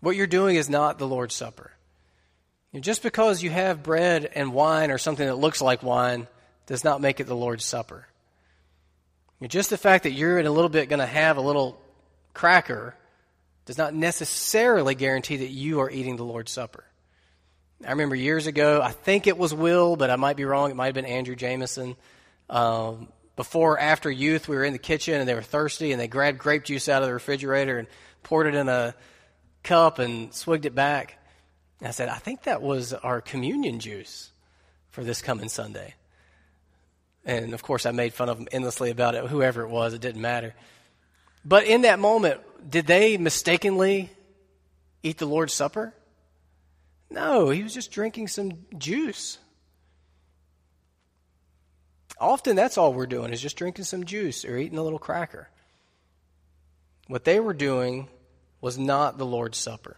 What 0.00 0.16
you're 0.16 0.26
doing 0.26 0.56
is 0.56 0.68
not 0.68 0.98
the 0.98 1.08
Lord's 1.08 1.34
Supper. 1.34 1.72
just 2.78 3.02
because 3.02 3.42
you 3.42 3.50
have 3.50 3.82
bread 3.82 4.30
and 4.34 4.52
wine 4.52 4.90
or 4.90 4.98
something 4.98 5.26
that 5.26 5.36
looks 5.36 5.62
like 5.62 5.82
wine 5.82 6.26
does 6.66 6.84
not 6.84 7.00
make 7.00 7.20
it 7.20 7.24
the 7.24 7.36
Lord's 7.36 7.64
Supper. 7.64 8.06
just 9.46 9.70
the 9.70 9.78
fact 9.78 10.04
that 10.04 10.12
you're 10.12 10.38
in 10.38 10.46
a 10.46 10.50
little 10.50 10.68
bit 10.68 10.88
going 10.88 11.00
to 11.00 11.06
have 11.06 11.36
a 11.36 11.40
little 11.40 11.80
cracker 12.32 12.94
does 13.66 13.78
not 13.78 13.94
necessarily 13.94 14.94
guarantee 14.94 15.38
that 15.38 15.50
you 15.50 15.80
are 15.80 15.90
eating 15.90 16.16
the 16.16 16.24
Lord's 16.24 16.52
Supper. 16.52 16.84
I 17.86 17.90
remember 17.90 18.14
years 18.14 18.46
ago, 18.46 18.80
I 18.82 18.90
think 18.90 19.26
it 19.26 19.36
was 19.36 19.52
Will, 19.54 19.96
but 19.96 20.10
I 20.10 20.16
might 20.16 20.36
be 20.36 20.44
wrong. 20.44 20.70
It 20.70 20.76
might 20.76 20.86
have 20.86 20.94
been 20.94 21.06
Andrew 21.06 21.36
Jameson. 21.36 21.96
Um, 22.48 23.08
before 23.36 23.78
after 23.78 24.10
youth, 24.10 24.48
we 24.48 24.56
were 24.56 24.64
in 24.64 24.72
the 24.72 24.78
kitchen 24.78 25.14
and 25.20 25.28
they 25.28 25.34
were 25.34 25.42
thirsty 25.42 25.92
and 25.92 26.00
they 26.00 26.08
grabbed 26.08 26.38
grape 26.38 26.64
juice 26.64 26.88
out 26.88 27.02
of 27.02 27.08
the 27.08 27.14
refrigerator 27.14 27.78
and 27.78 27.88
poured 28.22 28.46
it 28.46 28.54
in 28.54 28.68
a 28.68 28.94
cup 29.62 29.98
and 29.98 30.32
swigged 30.32 30.66
it 30.66 30.74
back. 30.74 31.18
And 31.80 31.88
I 31.88 31.90
said, 31.90 32.08
I 32.08 32.16
think 32.16 32.44
that 32.44 32.62
was 32.62 32.92
our 32.92 33.20
communion 33.20 33.80
juice 33.80 34.30
for 34.90 35.02
this 35.02 35.20
coming 35.20 35.48
Sunday. 35.48 35.94
And 37.24 37.54
of 37.54 37.62
course, 37.62 37.86
I 37.86 37.90
made 37.90 38.14
fun 38.14 38.28
of 38.28 38.38
them 38.38 38.48
endlessly 38.52 38.90
about 38.90 39.14
it, 39.14 39.26
whoever 39.26 39.62
it 39.62 39.68
was, 39.68 39.94
it 39.94 40.00
didn't 40.00 40.22
matter. 40.22 40.54
But 41.44 41.64
in 41.64 41.82
that 41.82 41.98
moment, 41.98 42.40
did 42.68 42.86
they 42.86 43.16
mistakenly 43.16 44.10
eat 45.02 45.18
the 45.18 45.26
Lord's 45.26 45.52
Supper? 45.52 45.92
No, 47.10 47.50
he 47.50 47.62
was 47.62 47.74
just 47.74 47.90
drinking 47.90 48.28
some 48.28 48.66
juice. 48.78 49.38
Often 52.18 52.56
that's 52.56 52.78
all 52.78 52.92
we're 52.92 53.06
doing 53.06 53.32
is 53.32 53.40
just 53.40 53.56
drinking 53.56 53.84
some 53.84 54.04
juice 54.04 54.44
or 54.44 54.56
eating 54.56 54.78
a 54.78 54.82
little 54.82 54.98
cracker. 54.98 55.48
What 57.08 57.24
they 57.24 57.40
were 57.40 57.54
doing 57.54 58.08
was 58.60 58.78
not 58.78 59.18
the 59.18 59.26
Lord's 59.26 59.58
Supper. 59.58 59.96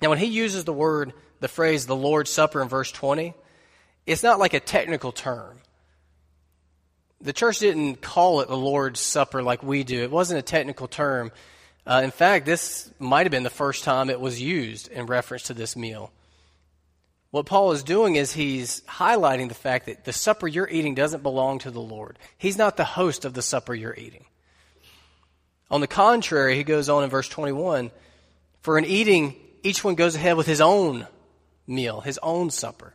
Now, 0.00 0.10
when 0.10 0.18
he 0.18 0.26
uses 0.26 0.64
the 0.64 0.72
word, 0.72 1.12
the 1.40 1.48
phrase, 1.48 1.86
the 1.86 1.96
Lord's 1.96 2.30
Supper 2.30 2.62
in 2.62 2.68
verse 2.68 2.92
20, 2.92 3.34
it's 4.06 4.22
not 4.22 4.38
like 4.38 4.54
a 4.54 4.60
technical 4.60 5.10
term. 5.10 5.58
The 7.20 7.32
church 7.32 7.58
didn't 7.58 8.00
call 8.00 8.40
it 8.40 8.48
the 8.48 8.56
Lord's 8.56 9.00
Supper 9.00 9.42
like 9.42 9.62
we 9.62 9.82
do, 9.82 10.02
it 10.02 10.10
wasn't 10.10 10.38
a 10.38 10.42
technical 10.42 10.86
term. 10.86 11.32
Uh, 11.84 12.02
in 12.04 12.10
fact, 12.10 12.44
this 12.44 12.90
might 12.98 13.24
have 13.24 13.30
been 13.30 13.42
the 13.42 13.50
first 13.50 13.82
time 13.82 14.10
it 14.10 14.20
was 14.20 14.40
used 14.40 14.88
in 14.88 15.06
reference 15.06 15.44
to 15.44 15.54
this 15.54 15.74
meal. 15.74 16.12
What 17.30 17.46
Paul 17.46 17.72
is 17.72 17.82
doing 17.82 18.16
is 18.16 18.32
he's 18.32 18.80
highlighting 18.82 19.48
the 19.48 19.54
fact 19.54 19.86
that 19.86 20.04
the 20.04 20.12
supper 20.12 20.48
you're 20.48 20.68
eating 20.68 20.94
doesn't 20.94 21.22
belong 21.22 21.58
to 21.60 21.70
the 21.70 21.80
Lord. 21.80 22.18
He's 22.38 22.56
not 22.56 22.76
the 22.76 22.84
host 22.84 23.24
of 23.24 23.34
the 23.34 23.42
supper 23.42 23.74
you're 23.74 23.94
eating. 23.94 24.24
On 25.70 25.82
the 25.82 25.86
contrary, 25.86 26.56
he 26.56 26.64
goes 26.64 26.88
on 26.88 27.04
in 27.04 27.10
verse 27.10 27.28
21 27.28 27.90
For 28.62 28.78
in 28.78 28.86
eating, 28.86 29.36
each 29.62 29.84
one 29.84 29.94
goes 29.94 30.14
ahead 30.14 30.36
with 30.36 30.46
his 30.46 30.62
own 30.62 31.06
meal, 31.66 32.00
his 32.00 32.18
own 32.22 32.48
supper. 32.48 32.94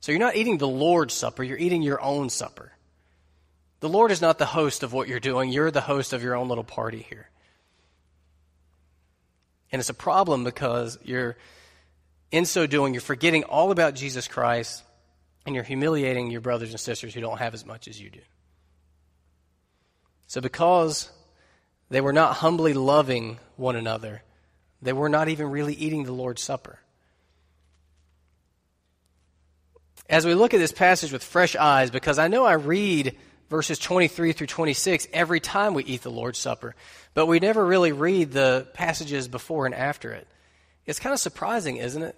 So 0.00 0.10
you're 0.10 0.18
not 0.18 0.36
eating 0.36 0.58
the 0.58 0.68
Lord's 0.68 1.14
supper, 1.14 1.44
you're 1.44 1.58
eating 1.58 1.82
your 1.82 2.00
own 2.02 2.30
supper. 2.30 2.72
The 3.80 3.88
Lord 3.88 4.10
is 4.10 4.20
not 4.20 4.38
the 4.38 4.46
host 4.46 4.82
of 4.82 4.92
what 4.92 5.06
you're 5.06 5.20
doing, 5.20 5.50
you're 5.50 5.70
the 5.70 5.80
host 5.80 6.12
of 6.12 6.22
your 6.24 6.34
own 6.34 6.48
little 6.48 6.64
party 6.64 7.06
here. 7.08 7.30
And 9.70 9.78
it's 9.78 9.90
a 9.90 9.94
problem 9.94 10.42
because 10.42 10.98
you're 11.04 11.36
in 12.30 12.44
so 12.44 12.66
doing, 12.66 12.94
you're 12.94 13.00
forgetting 13.00 13.44
all 13.44 13.70
about 13.70 13.94
Jesus 13.94 14.28
Christ 14.28 14.82
and 15.46 15.54
you're 15.54 15.64
humiliating 15.64 16.30
your 16.30 16.40
brothers 16.40 16.70
and 16.70 16.80
sisters 16.80 17.14
who 17.14 17.20
don't 17.20 17.38
have 17.38 17.54
as 17.54 17.64
much 17.64 17.88
as 17.88 18.00
you 18.00 18.10
do. 18.10 18.20
So, 20.26 20.42
because 20.42 21.10
they 21.88 22.02
were 22.02 22.12
not 22.12 22.34
humbly 22.34 22.74
loving 22.74 23.38
one 23.56 23.76
another, 23.76 24.22
they 24.82 24.92
were 24.92 25.08
not 25.08 25.28
even 25.28 25.50
really 25.50 25.74
eating 25.74 26.04
the 26.04 26.12
Lord's 26.12 26.42
Supper. 26.42 26.78
As 30.08 30.26
we 30.26 30.34
look 30.34 30.52
at 30.52 30.58
this 30.58 30.72
passage 30.72 31.12
with 31.12 31.24
fresh 31.24 31.56
eyes, 31.56 31.90
because 31.90 32.18
I 32.18 32.28
know 32.28 32.44
I 32.44 32.54
read 32.54 33.16
verses 33.48 33.78
23 33.78 34.32
through 34.32 34.46
26 34.46 35.08
every 35.12 35.40
time 35.40 35.72
we 35.72 35.84
eat 35.84 36.02
the 36.02 36.10
Lord's 36.10 36.38
Supper, 36.38 36.74
but 37.14 37.26
we 37.26 37.40
never 37.40 37.64
really 37.64 37.92
read 37.92 38.32
the 38.32 38.68
passages 38.74 39.28
before 39.28 39.64
and 39.64 39.74
after 39.74 40.12
it. 40.12 40.28
It's 40.88 40.98
kind 40.98 41.12
of 41.12 41.20
surprising, 41.20 41.76
isn't 41.76 42.02
it? 42.02 42.16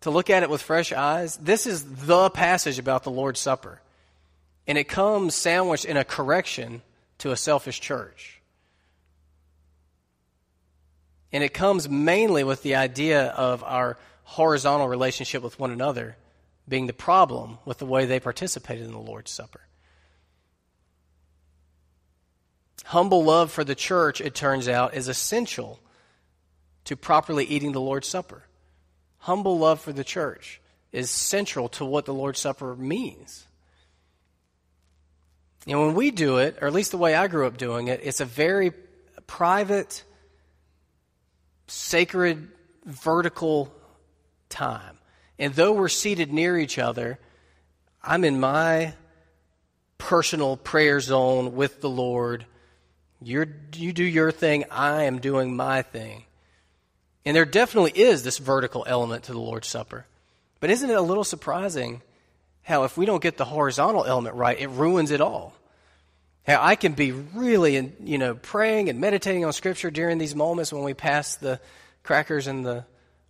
To 0.00 0.10
look 0.10 0.30
at 0.30 0.42
it 0.42 0.50
with 0.50 0.60
fresh 0.60 0.92
eyes. 0.92 1.36
This 1.36 1.64
is 1.64 1.84
the 1.84 2.28
passage 2.28 2.80
about 2.80 3.04
the 3.04 3.12
Lord's 3.12 3.38
Supper. 3.38 3.80
And 4.66 4.76
it 4.76 4.88
comes 4.88 5.36
sandwiched 5.36 5.84
in 5.84 5.96
a 5.96 6.04
correction 6.04 6.82
to 7.18 7.30
a 7.30 7.36
selfish 7.36 7.80
church. 7.80 8.40
And 11.32 11.44
it 11.44 11.54
comes 11.54 11.88
mainly 11.88 12.42
with 12.42 12.64
the 12.64 12.74
idea 12.74 13.28
of 13.28 13.62
our 13.62 13.96
horizontal 14.24 14.88
relationship 14.88 15.40
with 15.44 15.60
one 15.60 15.70
another 15.70 16.16
being 16.68 16.88
the 16.88 16.92
problem 16.92 17.58
with 17.64 17.78
the 17.78 17.86
way 17.86 18.06
they 18.06 18.18
participated 18.18 18.84
in 18.84 18.92
the 18.92 18.98
Lord's 18.98 19.30
Supper. 19.30 19.60
Humble 22.86 23.22
love 23.22 23.52
for 23.52 23.62
the 23.62 23.76
church, 23.76 24.20
it 24.20 24.34
turns 24.34 24.66
out, 24.66 24.94
is 24.94 25.06
essential 25.06 25.78
to 26.84 26.96
properly 26.96 27.44
eating 27.44 27.72
the 27.72 27.80
Lord's 27.80 28.08
Supper. 28.08 28.44
Humble 29.18 29.58
love 29.58 29.80
for 29.80 29.92
the 29.92 30.04
church 30.04 30.60
is 30.92 31.10
central 31.10 31.68
to 31.68 31.84
what 31.84 32.04
the 32.04 32.14
Lord's 32.14 32.40
Supper 32.40 32.74
means. 32.74 33.46
And 35.66 35.78
when 35.78 35.94
we 35.94 36.10
do 36.10 36.38
it, 36.38 36.58
or 36.60 36.68
at 36.68 36.72
least 36.72 36.90
the 36.90 36.98
way 36.98 37.14
I 37.14 37.28
grew 37.28 37.46
up 37.46 37.58
doing 37.58 37.88
it, 37.88 38.00
it's 38.02 38.20
a 38.20 38.24
very 38.24 38.72
private, 39.26 40.02
sacred, 41.66 42.48
vertical 42.84 43.72
time. 44.48 44.98
And 45.38 45.54
though 45.54 45.72
we're 45.72 45.88
seated 45.88 46.32
near 46.32 46.58
each 46.58 46.78
other, 46.78 47.18
I'm 48.02 48.24
in 48.24 48.40
my 48.40 48.94
personal 49.98 50.56
prayer 50.56 50.98
zone 51.00 51.54
with 51.54 51.80
the 51.80 51.90
Lord. 51.90 52.46
You're, 53.22 53.46
you 53.74 53.92
do 53.92 54.04
your 54.04 54.32
thing, 54.32 54.64
I 54.70 55.04
am 55.04 55.18
doing 55.18 55.54
my 55.54 55.82
thing. 55.82 56.24
And 57.24 57.36
there 57.36 57.44
definitely 57.44 57.92
is 57.92 58.22
this 58.22 58.38
vertical 58.38 58.84
element 58.86 59.24
to 59.24 59.32
the 59.32 59.40
Lord's 59.40 59.68
Supper. 59.68 60.06
But 60.60 60.70
isn't 60.70 60.88
it 60.88 60.96
a 60.96 61.02
little 61.02 61.24
surprising 61.24 62.02
how, 62.62 62.84
if 62.84 62.96
we 62.96 63.06
don't 63.06 63.22
get 63.22 63.36
the 63.36 63.44
horizontal 63.44 64.04
element 64.04 64.36
right, 64.36 64.58
it 64.58 64.68
ruins 64.68 65.10
it 65.10 65.20
all? 65.20 65.54
How 66.46 66.62
I 66.62 66.76
can 66.76 66.92
be 66.92 67.12
really, 67.12 67.92
you 68.02 68.18
know, 68.18 68.34
praying 68.34 68.88
and 68.88 69.00
meditating 69.00 69.44
on 69.44 69.52
Scripture 69.52 69.90
during 69.90 70.18
these 70.18 70.34
moments 70.34 70.72
when 70.72 70.82
we 70.82 70.94
pass 70.94 71.36
the 71.36 71.60
crackers 72.02 72.46
and 72.46 72.64
the 72.64 72.84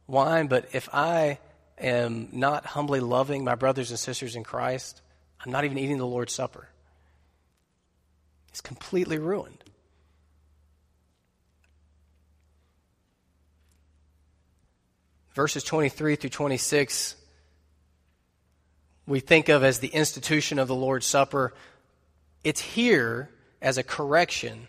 wine, 0.06 0.47
but 0.47 0.68
if 0.73 0.88
I 0.92 1.38
am 1.78 2.28
not 2.32 2.66
humbly 2.66 3.00
loving 3.00 3.44
my 3.44 3.54
brothers 3.54 3.90
and 3.90 3.99
sisters 3.99 4.37
in 4.37 4.44
Christ, 4.44 5.00
I'm 5.44 5.50
not 5.50 5.64
even 5.64 5.78
eating 5.78 5.99
the 5.99 6.06
Lord's 6.06 6.32
Supper. 6.32 6.68
It's 8.50 8.61
completely 8.61 9.18
ruined. 9.18 9.64
Verses 15.40 15.64
23 15.64 16.16
through 16.16 16.28
26 16.28 17.16
we 19.06 19.20
think 19.20 19.49
of 19.49 19.64
as 19.64 19.78
the 19.78 19.88
institution 19.88 20.59
of 20.59 20.68
the 20.68 20.75
Lord's 20.75 21.06
Supper. 21.06 21.54
It's 22.44 22.61
here 22.61 23.30
as 23.62 23.78
a 23.78 23.82
correction 23.82 24.68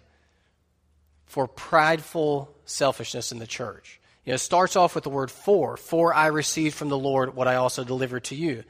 for 1.25 1.45
prideful 1.45 2.55
selfishness 2.63 3.33
in 3.33 3.39
the 3.39 3.45
church. 3.45 3.99
You 4.23 4.31
know, 4.31 4.35
it 4.35 4.37
starts 4.37 4.77
off 4.77 4.95
with 4.95 5.03
the 5.03 5.09
word 5.09 5.29
for. 5.29 5.75
For 5.75 6.13
I 6.13 6.27
received 6.27 6.75
from 6.75 6.87
the 6.87 6.97
Lord 6.97 7.35
what 7.35 7.49
I 7.49 7.55
also 7.55 7.83
delivered 7.83 8.23
to 8.25 8.35
you. 8.35 8.63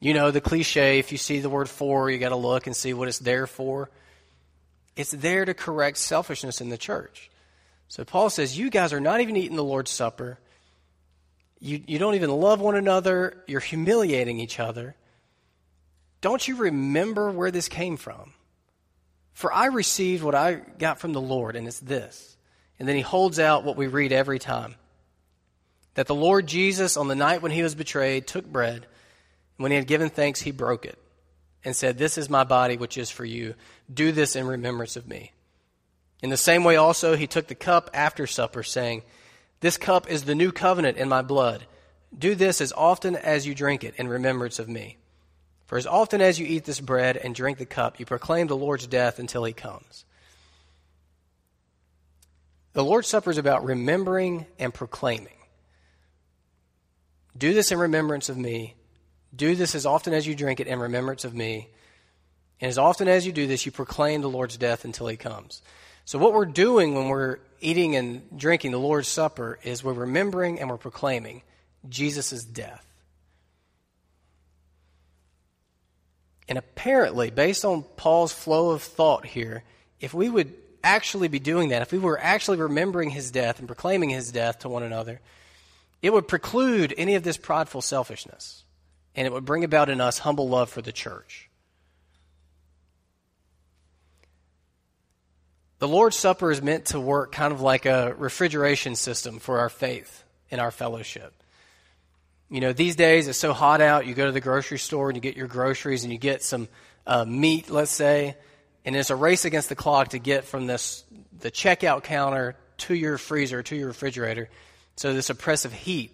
You 0.00 0.14
know 0.14 0.32
the 0.32 0.40
cliche, 0.40 0.98
if 0.98 1.12
you 1.12 1.18
see 1.18 1.38
the 1.38 1.48
word 1.48 1.68
for, 1.68 2.10
you 2.10 2.18
got 2.18 2.30
to 2.30 2.36
look 2.36 2.66
and 2.66 2.74
see 2.74 2.94
what 2.94 3.06
it's 3.06 3.20
there 3.20 3.46
for. 3.46 3.90
It's 4.96 5.12
there 5.12 5.44
to 5.44 5.54
correct 5.54 5.98
selfishness 5.98 6.60
in 6.60 6.68
the 6.68 6.76
church. 6.76 7.30
So 7.86 8.04
Paul 8.04 8.28
says, 8.28 8.58
You 8.58 8.70
guys 8.70 8.92
are 8.92 9.00
not 9.00 9.20
even 9.20 9.36
eating 9.36 9.56
the 9.56 9.62
Lord's 9.62 9.92
Supper. 9.92 10.36
You, 11.60 11.82
you 11.86 11.98
don't 11.98 12.14
even 12.14 12.30
love 12.30 12.60
one 12.60 12.76
another. 12.76 13.42
You're 13.46 13.60
humiliating 13.60 14.38
each 14.38 14.60
other. 14.60 14.94
Don't 16.20 16.46
you 16.46 16.56
remember 16.56 17.30
where 17.30 17.50
this 17.50 17.68
came 17.68 17.96
from? 17.96 18.32
For 19.32 19.52
I 19.52 19.66
received 19.66 20.24
what 20.24 20.34
I 20.34 20.54
got 20.54 20.98
from 20.98 21.12
the 21.12 21.20
Lord, 21.20 21.56
and 21.56 21.66
it's 21.68 21.78
this. 21.78 22.36
And 22.78 22.88
then 22.88 22.96
he 22.96 23.02
holds 23.02 23.38
out 23.38 23.64
what 23.64 23.76
we 23.76 23.86
read 23.86 24.12
every 24.12 24.38
time 24.38 24.76
that 25.94 26.06
the 26.06 26.14
Lord 26.14 26.46
Jesus, 26.46 26.96
on 26.96 27.08
the 27.08 27.16
night 27.16 27.42
when 27.42 27.50
he 27.50 27.64
was 27.64 27.74
betrayed, 27.74 28.24
took 28.24 28.46
bread, 28.46 28.76
and 28.76 28.84
when 29.56 29.72
he 29.72 29.76
had 29.76 29.88
given 29.88 30.10
thanks, 30.10 30.40
he 30.40 30.52
broke 30.52 30.84
it 30.84 30.96
and 31.64 31.74
said, 31.74 31.98
This 31.98 32.16
is 32.16 32.30
my 32.30 32.44
body, 32.44 32.76
which 32.76 32.96
is 32.96 33.10
for 33.10 33.24
you. 33.24 33.54
Do 33.92 34.12
this 34.12 34.36
in 34.36 34.46
remembrance 34.46 34.94
of 34.94 35.08
me. 35.08 35.32
In 36.22 36.30
the 36.30 36.36
same 36.36 36.62
way, 36.62 36.76
also, 36.76 37.16
he 37.16 37.26
took 37.26 37.48
the 37.48 37.56
cup 37.56 37.90
after 37.92 38.28
supper, 38.28 38.62
saying, 38.62 39.02
This 39.60 39.76
cup 39.76 40.08
is 40.08 40.24
the 40.24 40.34
new 40.34 40.52
covenant 40.52 40.96
in 40.98 41.08
my 41.08 41.22
blood. 41.22 41.66
Do 42.16 42.34
this 42.34 42.60
as 42.60 42.72
often 42.72 43.16
as 43.16 43.46
you 43.46 43.54
drink 43.54 43.84
it 43.84 43.94
in 43.96 44.08
remembrance 44.08 44.58
of 44.58 44.68
me. 44.68 44.96
For 45.66 45.76
as 45.76 45.86
often 45.86 46.20
as 46.20 46.38
you 46.38 46.46
eat 46.46 46.64
this 46.64 46.80
bread 46.80 47.16
and 47.16 47.34
drink 47.34 47.58
the 47.58 47.66
cup, 47.66 48.00
you 48.00 48.06
proclaim 48.06 48.46
the 48.46 48.56
Lord's 48.56 48.86
death 48.86 49.18
until 49.18 49.44
he 49.44 49.52
comes. 49.52 50.04
The 52.72 52.84
Lord's 52.84 53.08
Supper 53.08 53.30
is 53.30 53.38
about 53.38 53.64
remembering 53.64 54.46
and 54.58 54.72
proclaiming. 54.72 55.34
Do 57.36 57.52
this 57.52 57.70
in 57.72 57.78
remembrance 57.78 58.28
of 58.28 58.38
me. 58.38 58.76
Do 59.34 59.54
this 59.54 59.74
as 59.74 59.84
often 59.84 60.14
as 60.14 60.26
you 60.26 60.34
drink 60.34 60.60
it 60.60 60.66
in 60.66 60.78
remembrance 60.78 61.24
of 61.24 61.34
me. 61.34 61.68
And 62.60 62.68
as 62.68 62.78
often 62.78 63.08
as 63.08 63.26
you 63.26 63.32
do 63.32 63.46
this, 63.46 63.66
you 63.66 63.72
proclaim 63.72 64.22
the 64.22 64.30
Lord's 64.30 64.56
death 64.56 64.84
until 64.84 65.06
he 65.06 65.16
comes. 65.16 65.62
So, 66.08 66.18
what 66.18 66.32
we're 66.32 66.46
doing 66.46 66.94
when 66.94 67.08
we're 67.08 67.36
eating 67.60 67.94
and 67.94 68.22
drinking 68.34 68.70
the 68.70 68.78
Lord's 68.78 69.08
Supper 69.08 69.58
is 69.62 69.84
we're 69.84 69.92
remembering 69.92 70.58
and 70.58 70.70
we're 70.70 70.78
proclaiming 70.78 71.42
Jesus' 71.86 72.42
death. 72.44 72.86
And 76.48 76.56
apparently, 76.56 77.30
based 77.30 77.62
on 77.62 77.84
Paul's 77.98 78.32
flow 78.32 78.70
of 78.70 78.82
thought 78.82 79.26
here, 79.26 79.64
if 80.00 80.14
we 80.14 80.30
would 80.30 80.54
actually 80.82 81.28
be 81.28 81.40
doing 81.40 81.68
that, 81.68 81.82
if 81.82 81.92
we 81.92 81.98
were 81.98 82.18
actually 82.18 82.56
remembering 82.56 83.10
his 83.10 83.30
death 83.30 83.58
and 83.58 83.68
proclaiming 83.68 84.08
his 84.08 84.32
death 84.32 84.60
to 84.60 84.70
one 84.70 84.84
another, 84.84 85.20
it 86.00 86.10
would 86.10 86.26
preclude 86.26 86.94
any 86.96 87.16
of 87.16 87.22
this 87.22 87.36
prideful 87.36 87.82
selfishness. 87.82 88.64
And 89.14 89.26
it 89.26 89.32
would 89.34 89.44
bring 89.44 89.62
about 89.62 89.90
in 89.90 90.00
us 90.00 90.20
humble 90.20 90.48
love 90.48 90.70
for 90.70 90.80
the 90.80 90.90
church. 90.90 91.47
The 95.78 95.88
Lord's 95.88 96.16
Supper 96.16 96.50
is 96.50 96.60
meant 96.60 96.86
to 96.86 97.00
work 97.00 97.30
kind 97.32 97.52
of 97.52 97.60
like 97.60 97.86
a 97.86 98.14
refrigeration 98.14 98.96
system 98.96 99.38
for 99.38 99.60
our 99.60 99.68
faith 99.68 100.24
and 100.50 100.60
our 100.60 100.72
fellowship. 100.72 101.32
You 102.50 102.60
know, 102.60 102.72
these 102.72 102.96
days 102.96 103.28
it's 103.28 103.38
so 103.38 103.52
hot 103.52 103.80
out, 103.80 104.06
you 104.06 104.14
go 104.14 104.26
to 104.26 104.32
the 104.32 104.40
grocery 104.40 104.78
store 104.78 105.08
and 105.08 105.16
you 105.16 105.20
get 105.20 105.36
your 105.36 105.46
groceries 105.46 106.02
and 106.02 106.12
you 106.12 106.18
get 106.18 106.42
some 106.42 106.68
uh, 107.06 107.24
meat, 107.24 107.70
let's 107.70 107.92
say, 107.92 108.36
and 108.84 108.96
it's 108.96 109.10
a 109.10 109.16
race 109.16 109.44
against 109.44 109.68
the 109.68 109.76
clock 109.76 110.08
to 110.08 110.18
get 110.18 110.44
from 110.44 110.66
this 110.66 111.04
the 111.40 111.50
checkout 111.50 112.02
counter 112.02 112.56
to 112.78 112.94
your 112.94 113.18
freezer, 113.18 113.62
to 113.62 113.76
your 113.76 113.88
refrigerator. 113.88 114.48
So 114.96 115.12
this 115.12 115.30
oppressive 115.30 115.72
heat 115.72 116.12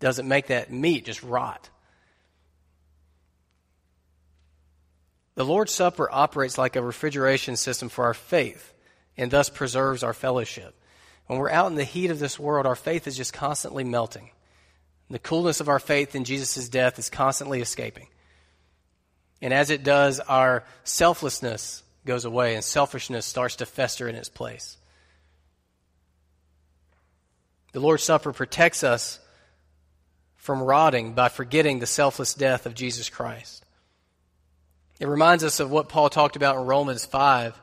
doesn't 0.00 0.26
make 0.26 0.46
that 0.46 0.72
meat 0.72 1.04
just 1.04 1.22
rot. 1.22 1.68
The 5.34 5.44
Lord's 5.44 5.72
Supper 5.72 6.08
operates 6.10 6.56
like 6.56 6.76
a 6.76 6.82
refrigeration 6.82 7.56
system 7.56 7.88
for 7.90 8.04
our 8.04 8.14
faith 8.14 8.73
and 9.16 9.30
thus 9.30 9.48
preserves 9.48 10.02
our 10.02 10.14
fellowship. 10.14 10.74
When 11.26 11.38
we're 11.38 11.50
out 11.50 11.70
in 11.70 11.76
the 11.76 11.84
heat 11.84 12.10
of 12.10 12.18
this 12.18 12.38
world, 12.38 12.66
our 12.66 12.74
faith 12.74 13.06
is 13.06 13.16
just 13.16 13.32
constantly 13.32 13.84
melting. 13.84 14.30
The 15.10 15.18
coolness 15.18 15.60
of 15.60 15.68
our 15.68 15.78
faith 15.78 16.14
in 16.14 16.24
Jesus' 16.24 16.68
death 16.68 16.98
is 16.98 17.10
constantly 17.10 17.60
escaping. 17.60 18.08
And 19.40 19.52
as 19.52 19.70
it 19.70 19.84
does, 19.84 20.20
our 20.20 20.64
selflessness 20.84 21.82
goes 22.04 22.24
away 22.24 22.54
and 22.54 22.64
selfishness 22.64 23.26
starts 23.26 23.56
to 23.56 23.66
fester 23.66 24.08
in 24.08 24.14
its 24.14 24.28
place. 24.28 24.76
The 27.72 27.80
Lord's 27.80 28.04
Supper 28.04 28.32
protects 28.32 28.84
us 28.84 29.18
from 30.36 30.62
rotting 30.62 31.14
by 31.14 31.28
forgetting 31.28 31.78
the 31.78 31.86
selfless 31.86 32.34
death 32.34 32.66
of 32.66 32.74
Jesus 32.74 33.08
Christ. 33.08 33.64
It 35.00 35.08
reminds 35.08 35.42
us 35.42 35.58
of 35.58 35.70
what 35.70 35.88
Paul 35.88 36.08
talked 36.08 36.36
about 36.36 36.56
in 36.56 36.66
Romans 36.66 37.04
5, 37.04 37.58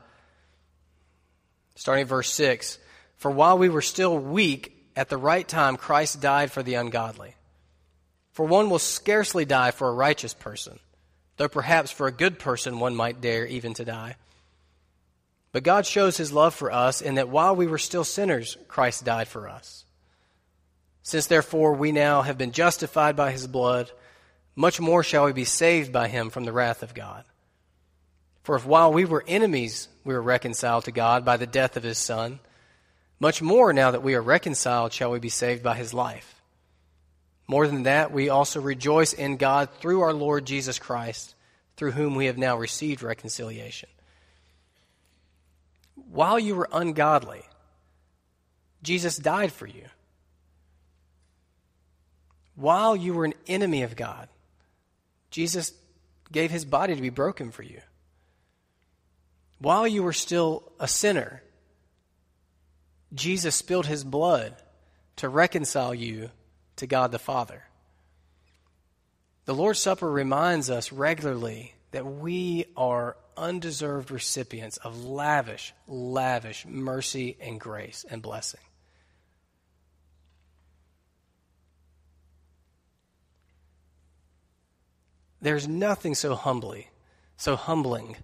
starting 1.75 2.05
verse 2.05 2.31
6. 2.33 2.77
For 3.17 3.31
while 3.31 3.57
we 3.57 3.69
were 3.69 3.81
still 3.81 4.17
weak, 4.17 4.77
at 4.95 5.09
the 5.09 5.17
right 5.17 5.47
time 5.47 5.77
Christ 5.77 6.21
died 6.21 6.51
for 6.51 6.63
the 6.63 6.75
ungodly. 6.75 7.35
For 8.33 8.45
one 8.45 8.69
will 8.69 8.79
scarcely 8.79 9.45
die 9.45 9.71
for 9.71 9.89
a 9.89 9.93
righteous 9.93 10.33
person, 10.33 10.79
though 11.37 11.49
perhaps 11.49 11.91
for 11.91 12.07
a 12.07 12.11
good 12.11 12.39
person 12.39 12.79
one 12.79 12.95
might 12.95 13.21
dare 13.21 13.45
even 13.45 13.73
to 13.75 13.85
die. 13.85 14.15
But 15.51 15.63
God 15.63 15.85
shows 15.85 16.15
his 16.15 16.31
love 16.31 16.55
for 16.55 16.71
us 16.71 17.01
in 17.01 17.15
that 17.15 17.29
while 17.29 17.55
we 17.55 17.67
were 17.67 17.77
still 17.77 18.05
sinners, 18.05 18.57
Christ 18.67 19.03
died 19.03 19.27
for 19.27 19.49
us. 19.49 19.85
Since 21.03 21.27
therefore 21.27 21.73
we 21.73 21.91
now 21.91 22.21
have 22.21 22.37
been 22.37 22.51
justified 22.51 23.15
by 23.15 23.31
his 23.31 23.47
blood, 23.47 23.91
much 24.55 24.79
more 24.79 25.03
shall 25.03 25.25
we 25.25 25.33
be 25.33 25.45
saved 25.45 25.91
by 25.91 26.07
him 26.07 26.29
from 26.29 26.45
the 26.45 26.53
wrath 26.53 26.83
of 26.83 26.93
God. 26.93 27.25
For 28.43 28.55
if 28.55 28.65
while 28.65 28.91
we 28.91 29.05
were 29.05 29.23
enemies 29.27 29.87
we 30.03 30.13
were 30.13 30.21
reconciled 30.21 30.85
to 30.85 30.91
God 30.91 31.23
by 31.23 31.37
the 31.37 31.47
death 31.47 31.77
of 31.77 31.83
his 31.83 31.97
Son, 31.97 32.39
much 33.19 33.41
more 33.41 33.71
now 33.71 33.91
that 33.91 34.03
we 34.03 34.15
are 34.15 34.21
reconciled 34.21 34.93
shall 34.93 35.11
we 35.11 35.19
be 35.19 35.29
saved 35.29 35.61
by 35.61 35.75
his 35.75 35.93
life. 35.93 36.41
More 37.47 37.67
than 37.67 37.83
that, 37.83 38.11
we 38.11 38.29
also 38.29 38.61
rejoice 38.61 39.13
in 39.13 39.37
God 39.37 39.69
through 39.79 40.01
our 40.01 40.13
Lord 40.13 40.45
Jesus 40.45 40.79
Christ, 40.79 41.35
through 41.75 41.91
whom 41.91 42.15
we 42.15 42.27
have 42.27 42.37
now 42.37 42.57
received 42.57 43.03
reconciliation 43.03 43.89
while 46.11 46.37
you 46.37 46.55
were 46.55 46.67
ungodly, 46.71 47.43
Jesus 48.83 49.17
died 49.17 49.51
for 49.51 49.65
you. 49.65 49.85
While 52.55 52.95
you 52.95 53.13
were 53.13 53.25
an 53.25 53.33
enemy 53.47 53.83
of 53.83 53.95
God, 53.95 54.27
Jesus 55.29 55.73
gave 56.31 56.51
his 56.51 56.65
body 56.65 56.95
to 56.95 57.01
be 57.01 57.09
broken 57.09 57.51
for 57.51 57.63
you. 57.63 57.81
While 59.61 59.87
you 59.87 60.01
were 60.01 60.11
still 60.11 60.63
a 60.79 60.87
sinner, 60.87 61.43
Jesus 63.13 63.53
spilled 63.55 63.85
his 63.85 64.03
blood 64.03 64.55
to 65.17 65.29
reconcile 65.29 65.93
you 65.93 66.31
to 66.77 66.87
God 66.87 67.11
the 67.11 67.19
Father. 67.19 67.63
The 69.45 69.53
Lord's 69.53 69.77
Supper 69.77 70.09
reminds 70.09 70.71
us 70.71 70.91
regularly 70.91 71.75
that 71.91 72.07
we 72.07 72.65
are 72.75 73.15
undeserved 73.37 74.09
recipients 74.09 74.77
of 74.77 75.05
lavish, 75.05 75.75
lavish 75.87 76.65
mercy 76.65 77.37
and 77.39 77.59
grace 77.59 78.03
and 78.09 78.23
blessing. 78.23 78.61
There's 85.39 85.67
nothing 85.67 86.15
so 86.15 86.33
humbly, 86.33 86.89
so 87.37 87.55
humbling 87.55 88.17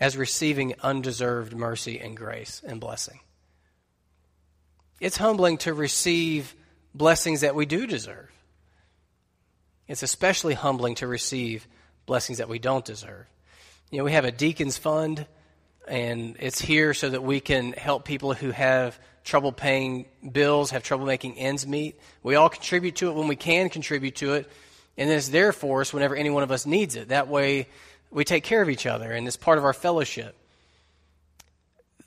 as 0.00 0.16
receiving 0.16 0.74
undeserved 0.82 1.54
mercy 1.54 2.00
and 2.00 2.16
grace 2.16 2.62
and 2.66 2.80
blessing. 2.80 3.20
It's 5.00 5.16
humbling 5.16 5.58
to 5.58 5.74
receive 5.74 6.54
blessings 6.94 7.40
that 7.42 7.54
we 7.54 7.66
do 7.66 7.86
deserve. 7.86 8.30
It's 9.86 10.02
especially 10.02 10.54
humbling 10.54 10.94
to 10.96 11.06
receive 11.06 11.66
blessings 12.06 12.38
that 12.38 12.48
we 12.48 12.58
don't 12.58 12.84
deserve. 12.84 13.26
You 13.90 13.98
know, 13.98 14.04
we 14.04 14.12
have 14.12 14.24
a 14.24 14.32
deacons 14.32 14.78
fund, 14.78 15.26
and 15.86 16.36
it's 16.40 16.60
here 16.60 16.94
so 16.94 17.10
that 17.10 17.22
we 17.22 17.40
can 17.40 17.72
help 17.72 18.04
people 18.04 18.32
who 18.32 18.50
have 18.50 18.98
trouble 19.24 19.52
paying 19.52 20.06
bills, 20.32 20.70
have 20.70 20.82
trouble 20.82 21.06
making 21.06 21.38
ends 21.38 21.66
meet. 21.66 21.98
We 22.22 22.34
all 22.34 22.48
contribute 22.48 22.96
to 22.96 23.10
it 23.10 23.14
when 23.14 23.28
we 23.28 23.36
can 23.36 23.68
contribute 23.68 24.16
to 24.16 24.34
it, 24.34 24.50
and 24.96 25.10
it's 25.10 25.28
there 25.28 25.52
for 25.52 25.80
us 25.80 25.92
whenever 25.92 26.14
any 26.14 26.30
one 26.30 26.42
of 26.42 26.50
us 26.50 26.66
needs 26.66 26.96
it. 26.96 27.08
That 27.08 27.28
way, 27.28 27.68
we 28.14 28.24
take 28.24 28.44
care 28.44 28.62
of 28.62 28.70
each 28.70 28.86
other, 28.86 29.10
and 29.10 29.26
it's 29.26 29.36
part 29.36 29.58
of 29.58 29.64
our 29.64 29.72
fellowship. 29.72 30.36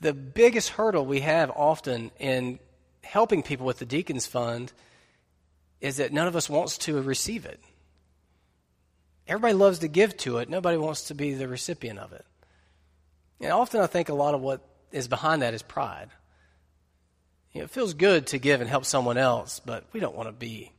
The 0.00 0.14
biggest 0.14 0.70
hurdle 0.70 1.04
we 1.04 1.20
have 1.20 1.50
often 1.50 2.10
in 2.18 2.58
helping 3.04 3.42
people 3.42 3.66
with 3.66 3.78
the 3.78 3.84
deacons 3.84 4.26
fund 4.26 4.72
is 5.80 5.98
that 5.98 6.12
none 6.12 6.26
of 6.26 6.34
us 6.34 6.48
wants 6.48 6.78
to 6.78 7.00
receive 7.02 7.44
it. 7.44 7.60
Everybody 9.26 9.52
loves 9.52 9.80
to 9.80 9.88
give 9.88 10.16
to 10.18 10.38
it, 10.38 10.48
nobody 10.48 10.78
wants 10.78 11.04
to 11.04 11.14
be 11.14 11.34
the 11.34 11.46
recipient 11.46 11.98
of 11.98 12.14
it. 12.14 12.24
And 13.40 13.52
often 13.52 13.82
I 13.82 13.86
think 13.86 14.08
a 14.08 14.14
lot 14.14 14.34
of 14.34 14.40
what 14.40 14.62
is 14.90 15.08
behind 15.08 15.42
that 15.42 15.52
is 15.52 15.62
pride. 15.62 16.08
You 17.52 17.60
know, 17.60 17.64
it 17.64 17.70
feels 17.70 17.92
good 17.92 18.28
to 18.28 18.38
give 18.38 18.62
and 18.62 18.70
help 18.70 18.86
someone 18.86 19.18
else, 19.18 19.60
but 19.60 19.84
we 19.92 20.00
don't 20.00 20.16
want 20.16 20.28
to 20.28 20.32
be 20.32 20.72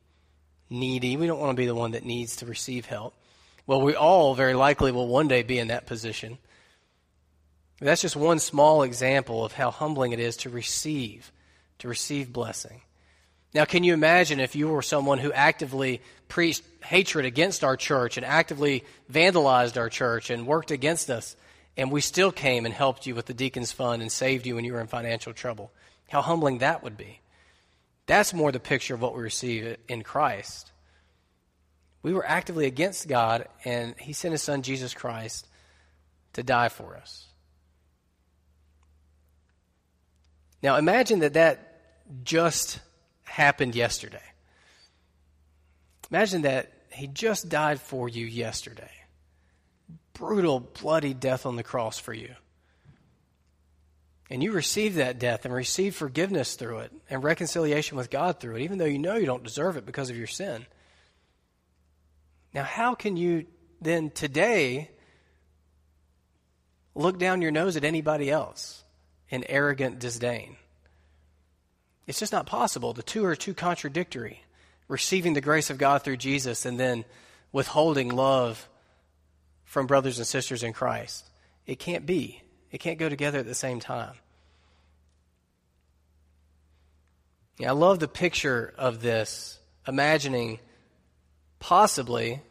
needy. 0.72 1.18
We 1.18 1.28
don't 1.28 1.40
want 1.40 1.52
to 1.52 1.62
be 1.62 1.68
the 1.68 1.76
one 1.76 1.92
that 1.92 2.04
needs 2.04 2.38
to 2.38 2.48
receive 2.48 2.88
help. 2.88 3.14
Well, 3.70 3.82
we 3.82 3.94
all 3.94 4.34
very 4.34 4.56
likely 4.56 4.92
will 4.92 5.08
one 5.08 5.28
day 5.28 5.44
be 5.44 5.60
in 5.60 5.68
that 5.68 5.86
position. 5.86 6.40
That's 7.80 8.02
just 8.02 8.16
one 8.16 8.40
small 8.40 8.82
example 8.82 9.46
of 9.46 9.54
how 9.54 9.70
humbling 9.70 10.12
it 10.12 10.20
is 10.20 10.38
to 10.38 10.50
receive, 10.50 11.32
to 11.78 11.88
receive 11.88 12.34
blessing. 12.34 12.82
Now, 13.54 13.66
can 13.66 13.84
you 13.84 13.94
imagine 13.94 14.40
if 14.40 14.56
you 14.56 14.70
were 14.70 14.82
someone 14.82 15.20
who 15.20 15.32
actively 15.32 16.02
preached 16.28 16.64
hatred 16.84 17.26
against 17.26 17.64
our 17.64 17.78
church 17.78 18.18
and 18.18 18.26
actively 18.26 18.86
vandalized 19.08 19.78
our 19.78 19.88
church 19.88 20.32
and 20.32 20.48
worked 20.48 20.72
against 20.72 21.12
us, 21.12 21.36
and 21.78 21.92
we 21.92 22.02
still 22.02 22.32
came 22.32 22.66
and 22.66 22.74
helped 22.74 23.06
you 23.06 23.14
with 23.14 23.28
the 23.28 23.36
Deacon's 23.36 23.72
Fund 23.72 24.02
and 24.02 24.12
saved 24.12 24.48
you 24.48 24.56
when 24.56 24.66
you 24.66 24.74
were 24.74 24.82
in 24.82 24.88
financial 24.88 25.32
trouble? 25.32 25.72
How 26.08 26.24
humbling 26.24 26.58
that 26.58 26.82
would 26.82 26.98
be. 26.98 27.20
That's 28.08 28.34
more 28.34 28.52
the 28.52 28.60
picture 28.60 28.96
of 28.96 29.02
what 29.04 29.16
we 29.16 29.22
receive 29.22 29.78
in 29.88 30.02
Christ. 30.02 30.72
We 32.02 32.14
were 32.14 32.26
actively 32.26 32.66
against 32.66 33.08
God, 33.08 33.48
and 33.66 33.96
He 34.00 34.14
sent 34.14 34.32
His 34.32 34.42
Son, 34.42 34.62
Jesus 34.62 34.94
Christ, 34.94 35.48
to 36.34 36.44
die 36.44 36.70
for 36.70 36.96
us. 36.96 37.26
Now, 40.62 40.78
imagine 40.78 41.20
that 41.20 41.34
that 41.34 41.82
just 42.24 42.80
happened 43.24 43.76
yesterday. 43.76 44.22
Imagine 46.12 46.44
that 46.44 46.72
He 46.92 47.08
just 47.08 47.50
died 47.50 47.82
for 47.82 48.08
you 48.08 48.26
yesterday. 48.26 48.92
Brutal, 50.14 50.60
bloody 50.60 51.14
death 51.14 51.46
on 51.46 51.56
the 51.56 51.64
cross 51.64 51.98
for 51.98 52.14
you. 52.14 52.36
And 54.30 54.44
you 54.44 54.52
received 54.52 54.98
that 54.98 55.18
death 55.18 55.46
and 55.46 55.54
received 55.54 55.96
forgiveness 55.96 56.56
through 56.56 56.80
it 56.80 56.92
and 57.10 57.24
reconciliation 57.24 57.98
with 57.98 58.12
God 58.12 58.40
through 58.40 58.58
it, 58.58 58.62
even 58.62 58.78
though 58.78 58.86
you 58.86 59.00
know 59.00 59.16
you 59.16 59.26
don't 59.26 59.44
deserve 59.44 59.76
it 59.76 59.86
because 59.86 60.10
of 60.10 60.18
your 60.18 60.28
sin. 60.28 60.66
Now, 62.54 62.64
how 62.64 62.96
can 62.96 63.18
you 63.18 63.46
then 63.82 64.10
today 64.10 64.90
look 66.96 67.20
down 67.20 67.42
your 67.42 67.52
nose 67.52 67.78
at 67.78 67.84
anybody 67.84 68.30
else 68.30 68.84
in 69.30 69.44
arrogant 69.48 70.00
disdain? 70.00 70.56
It's 72.08 72.20
just 72.20 72.34
not 72.34 72.48
possible. 72.48 72.94
The 72.94 73.04
two 73.04 73.24
are 73.26 73.36
too 73.36 73.54
contradictory. 73.54 74.44
Receiving 74.88 75.34
the 75.34 75.42
grace 75.42 75.70
of 75.70 75.78
God 75.78 76.02
through 76.02 76.18
Jesus 76.18 76.66
and 76.66 76.80
then 76.80 77.06
withholding 77.52 78.10
love 78.10 78.68
from 79.64 79.86
brothers 79.86 80.18
and 80.18 80.26
sisters 80.26 80.64
in 80.64 80.74
Christ. 80.74 81.30
It 81.68 81.78
can't 81.78 82.08
be. 82.08 82.42
It 82.72 82.80
can't 82.80 82.98
go 82.98 83.10
together 83.10 83.38
at 83.38 83.46
the 83.46 83.54
same 83.54 83.80
time. 83.80 84.16
Yeah, 87.60 87.70
I 87.70 87.74
love 87.74 88.00
the 88.00 88.08
picture 88.08 88.74
of 88.78 89.02
this, 89.02 89.60
imagining 89.88 90.60
possibly, 91.60 92.42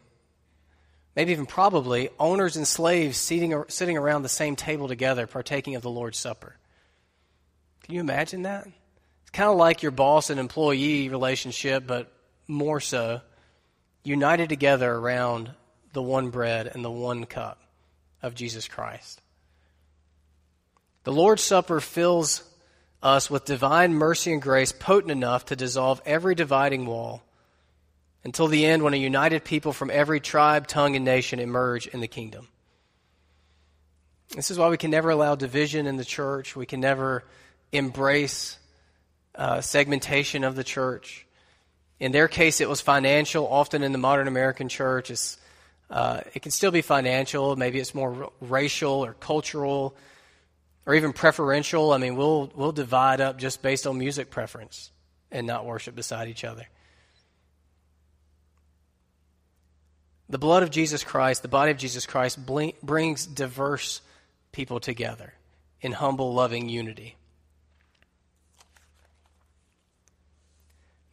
maybe 1.15 1.31
even 1.31 1.45
probably, 1.45 2.09
owners 2.19 2.55
and 2.55 2.67
slaves 2.67 3.17
sitting, 3.17 3.63
sitting 3.67 3.97
around 3.97 4.21
the 4.21 4.29
same 4.29 4.55
table 4.55 4.87
together, 4.87 5.27
partaking 5.27 5.75
of 5.75 5.81
the 5.81 5.89
Lord's 5.89 6.17
Supper. 6.17 6.55
Can 7.83 7.95
you 7.95 8.01
imagine 8.01 8.43
that? 8.43 8.67
It's 9.23 9.31
kind 9.31 9.49
of 9.49 9.57
like 9.57 9.81
your 9.81 9.91
boss 9.91 10.29
and 10.29 10.39
employee 10.39 11.09
relationship, 11.09 11.85
but 11.85 12.11
more 12.47 12.79
so, 12.79 13.21
united 14.03 14.49
together 14.49 14.91
around 14.91 15.51
the 15.93 16.01
one 16.01 16.29
bread 16.29 16.67
and 16.67 16.83
the 16.83 16.91
one 16.91 17.25
cup 17.25 17.59
of 18.21 18.35
Jesus 18.35 18.67
Christ. 18.67 19.21
The 21.03 21.11
Lord's 21.11 21.43
Supper 21.43 21.79
fills 21.79 22.43
us 23.01 23.29
with 23.29 23.45
divine 23.45 23.93
mercy 23.93 24.33
and 24.33 24.41
grace 24.41 24.71
potent 24.71 25.11
enough 25.11 25.45
to 25.45 25.55
dissolve 25.55 26.01
every 26.05 26.35
dividing 26.35 26.85
wall 26.85 27.23
until 28.23 28.47
the 28.47 28.65
end 28.65 28.83
when 28.83 28.93
a 28.93 28.97
united 28.97 29.43
people 29.43 29.73
from 29.73 29.89
every 29.89 30.19
tribe, 30.19 30.67
tongue, 30.67 30.95
and 30.95 31.05
nation 31.05 31.39
emerge 31.39 31.87
in 31.87 32.01
the 32.01 32.07
kingdom. 32.07 32.47
This 34.35 34.51
is 34.51 34.57
why 34.57 34.69
we 34.69 34.77
can 34.77 34.91
never 34.91 35.09
allow 35.09 35.35
division 35.35 35.87
in 35.87 35.97
the 35.97 36.05
church. 36.05 36.55
We 36.55 36.65
can 36.65 36.79
never 36.79 37.23
embrace 37.71 38.57
uh, 39.35 39.61
segmentation 39.61 40.43
of 40.43 40.55
the 40.55 40.63
church. 40.63 41.25
In 41.99 42.11
their 42.11 42.27
case, 42.27 42.61
it 42.61 42.69
was 42.69 42.81
financial. 42.81 43.47
Often 43.47 43.83
in 43.83 43.91
the 43.91 43.97
modern 43.97 44.27
American 44.27 44.69
church, 44.69 45.11
uh, 45.89 46.21
it 46.33 46.41
can 46.41 46.51
still 46.51 46.71
be 46.71 46.81
financial. 46.81 47.55
Maybe 47.55 47.79
it's 47.79 47.95
more 47.95 48.31
racial 48.39 49.03
or 49.03 49.13
cultural 49.13 49.95
or 50.85 50.93
even 50.95 51.11
preferential. 51.13 51.91
I 51.91 51.97
mean, 51.97 52.15
we'll, 52.15 52.51
we'll 52.55 52.71
divide 52.71 53.21
up 53.21 53.37
just 53.37 53.61
based 53.61 53.87
on 53.87 53.97
music 53.97 54.29
preference 54.29 54.91
and 55.31 55.47
not 55.47 55.65
worship 55.65 55.95
beside 55.95 56.27
each 56.27 56.43
other. 56.43 56.67
The 60.29 60.37
blood 60.37 60.61
of 60.61 60.69
Jesus 60.69 61.03
Christ, 61.03 61.41
the 61.41 61.47
body 61.47 61.71
of 61.71 61.77
Jesus 61.77 62.05
Christ, 62.05 62.39
brings 62.45 63.25
diverse 63.25 64.01
people 64.51 64.79
together 64.79 65.33
in 65.81 65.91
humble, 65.91 66.33
loving 66.33 66.69
unity. 66.69 67.15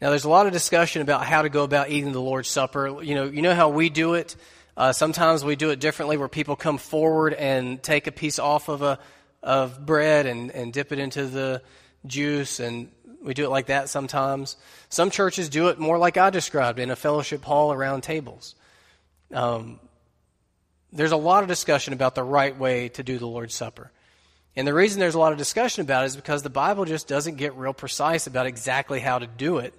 Now, 0.00 0.10
there's 0.10 0.24
a 0.24 0.28
lot 0.28 0.46
of 0.46 0.52
discussion 0.52 1.00
about 1.00 1.24
how 1.24 1.42
to 1.42 1.48
go 1.48 1.64
about 1.64 1.88
eating 1.88 2.12
the 2.12 2.20
Lord's 2.20 2.50
Supper. 2.50 3.02
You 3.02 3.14
know, 3.14 3.24
you 3.24 3.40
know 3.40 3.54
how 3.54 3.70
we 3.70 3.88
do 3.88 4.14
it. 4.14 4.36
Uh, 4.76 4.92
sometimes 4.92 5.42
we 5.42 5.56
do 5.56 5.70
it 5.70 5.80
differently, 5.80 6.18
where 6.18 6.28
people 6.28 6.54
come 6.54 6.76
forward 6.76 7.32
and 7.32 7.82
take 7.82 8.06
a 8.06 8.12
piece 8.12 8.38
off 8.38 8.68
of 8.68 8.82
a 8.82 8.98
of 9.42 9.86
bread 9.86 10.26
and, 10.26 10.50
and 10.50 10.72
dip 10.72 10.92
it 10.92 10.98
into 10.98 11.26
the 11.26 11.62
juice, 12.06 12.60
and 12.60 12.90
we 13.22 13.32
do 13.32 13.44
it 13.44 13.48
like 13.48 13.66
that 13.66 13.88
sometimes. 13.88 14.58
Some 14.90 15.10
churches 15.10 15.48
do 15.48 15.68
it 15.68 15.78
more 15.78 15.96
like 15.96 16.18
I 16.18 16.28
described 16.28 16.78
in 16.78 16.90
a 16.90 16.96
fellowship 16.96 17.42
hall 17.44 17.72
around 17.72 18.02
tables. 18.02 18.54
Um, 19.32 19.80
there's 20.92 21.12
a 21.12 21.16
lot 21.16 21.42
of 21.42 21.48
discussion 21.48 21.92
about 21.92 22.14
the 22.14 22.22
right 22.22 22.56
way 22.56 22.88
to 22.90 23.02
do 23.02 23.18
the 23.18 23.26
Lord's 23.26 23.54
Supper. 23.54 23.90
And 24.54 24.66
the 24.66 24.74
reason 24.74 25.00
there's 25.00 25.14
a 25.14 25.18
lot 25.18 25.32
of 25.32 25.38
discussion 25.38 25.82
about 25.82 26.04
it 26.04 26.06
is 26.06 26.16
because 26.16 26.42
the 26.42 26.50
Bible 26.50 26.86
just 26.86 27.06
doesn't 27.06 27.36
get 27.36 27.54
real 27.56 27.74
precise 27.74 28.26
about 28.26 28.46
exactly 28.46 29.00
how 29.00 29.18
to 29.18 29.26
do 29.26 29.58
it. 29.58 29.74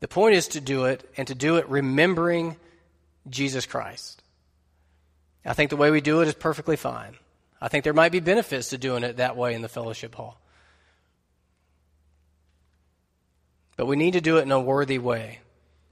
The 0.00 0.08
point 0.08 0.34
is 0.34 0.48
to 0.48 0.60
do 0.60 0.86
it 0.86 1.08
and 1.16 1.28
to 1.28 1.34
do 1.34 1.56
it 1.56 1.68
remembering 1.68 2.56
Jesus 3.28 3.66
Christ. 3.66 4.22
I 5.44 5.52
think 5.52 5.70
the 5.70 5.76
way 5.76 5.90
we 5.90 6.00
do 6.00 6.22
it 6.22 6.28
is 6.28 6.34
perfectly 6.34 6.76
fine. 6.76 7.14
I 7.60 7.68
think 7.68 7.84
there 7.84 7.92
might 7.92 8.12
be 8.12 8.20
benefits 8.20 8.70
to 8.70 8.78
doing 8.78 9.04
it 9.04 9.18
that 9.18 9.36
way 9.36 9.54
in 9.54 9.60
the 9.60 9.68
fellowship 9.68 10.14
hall. 10.14 10.40
But 13.76 13.86
we 13.86 13.96
need 13.96 14.12
to 14.12 14.20
do 14.20 14.38
it 14.38 14.42
in 14.42 14.52
a 14.52 14.60
worthy 14.60 14.98
way. 14.98 15.40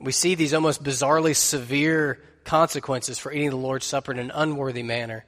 We 0.00 0.12
see 0.12 0.34
these 0.34 0.54
almost 0.54 0.82
bizarrely 0.82 1.36
severe 1.36 2.20
consequences 2.44 3.18
for 3.18 3.30
eating 3.30 3.50
the 3.50 3.56
Lord's 3.56 3.84
Supper 3.84 4.12
in 4.12 4.18
an 4.18 4.32
unworthy 4.34 4.82
manner. 4.82 5.26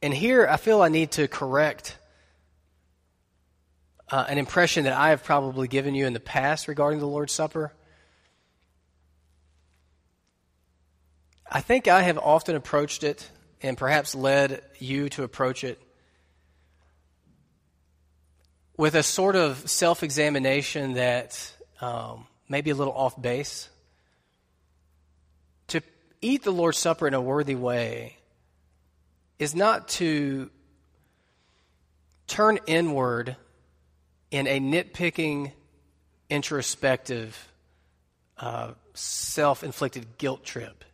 And 0.00 0.14
here 0.14 0.46
I 0.46 0.56
feel 0.56 0.82
I 0.82 0.88
need 0.88 1.10
to 1.12 1.26
correct 1.26 1.98
uh, 4.08 4.24
an 4.28 4.38
impression 4.38 4.84
that 4.84 4.92
I 4.92 5.10
have 5.10 5.24
probably 5.24 5.66
given 5.66 5.96
you 5.96 6.06
in 6.06 6.12
the 6.12 6.20
past 6.20 6.68
regarding 6.68 7.00
the 7.00 7.08
Lord's 7.08 7.32
Supper. 7.32 7.72
I 11.50 11.60
think 11.60 11.88
I 11.88 12.02
have 12.02 12.18
often 12.18 12.54
approached 12.54 13.02
it 13.02 13.28
and 13.62 13.76
perhaps 13.76 14.14
led 14.14 14.62
you 14.78 15.08
to 15.10 15.24
approach 15.24 15.64
it 15.64 15.80
with 18.76 18.94
a 18.94 19.02
sort 19.02 19.36
of 19.36 19.68
self 19.68 20.02
examination 20.02 20.94
that 20.94 21.52
um, 21.80 22.26
may 22.48 22.60
be 22.60 22.70
a 22.70 22.74
little 22.74 22.92
off 22.92 23.20
base. 23.20 23.68
To 25.68 25.82
eat 26.20 26.42
the 26.42 26.52
Lord's 26.52 26.78
Supper 26.78 27.08
in 27.08 27.14
a 27.14 27.20
worthy 27.20 27.54
way 27.54 28.16
is 29.38 29.54
not 29.54 29.88
to 29.88 30.50
turn 32.26 32.58
inward 32.66 33.36
in 34.30 34.46
a 34.46 34.60
nitpicking, 34.60 35.52
introspective, 36.28 37.52
uh, 38.38 38.72
self 38.94 39.64
inflicted 39.64 40.18
guilt 40.18 40.44
trip 40.44 40.84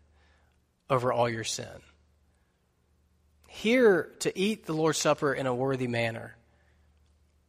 over 0.89 1.13
all 1.13 1.29
your 1.29 1.45
sin. 1.45 1.67
Here, 3.49 4.11
to 4.21 4.39
eat 4.39 4.67
the 4.67 4.73
Lord's 4.73 4.99
Supper 4.99 5.35
in 5.35 5.47
a 5.47 5.55
worthy 5.55 5.87
manner 5.87 6.37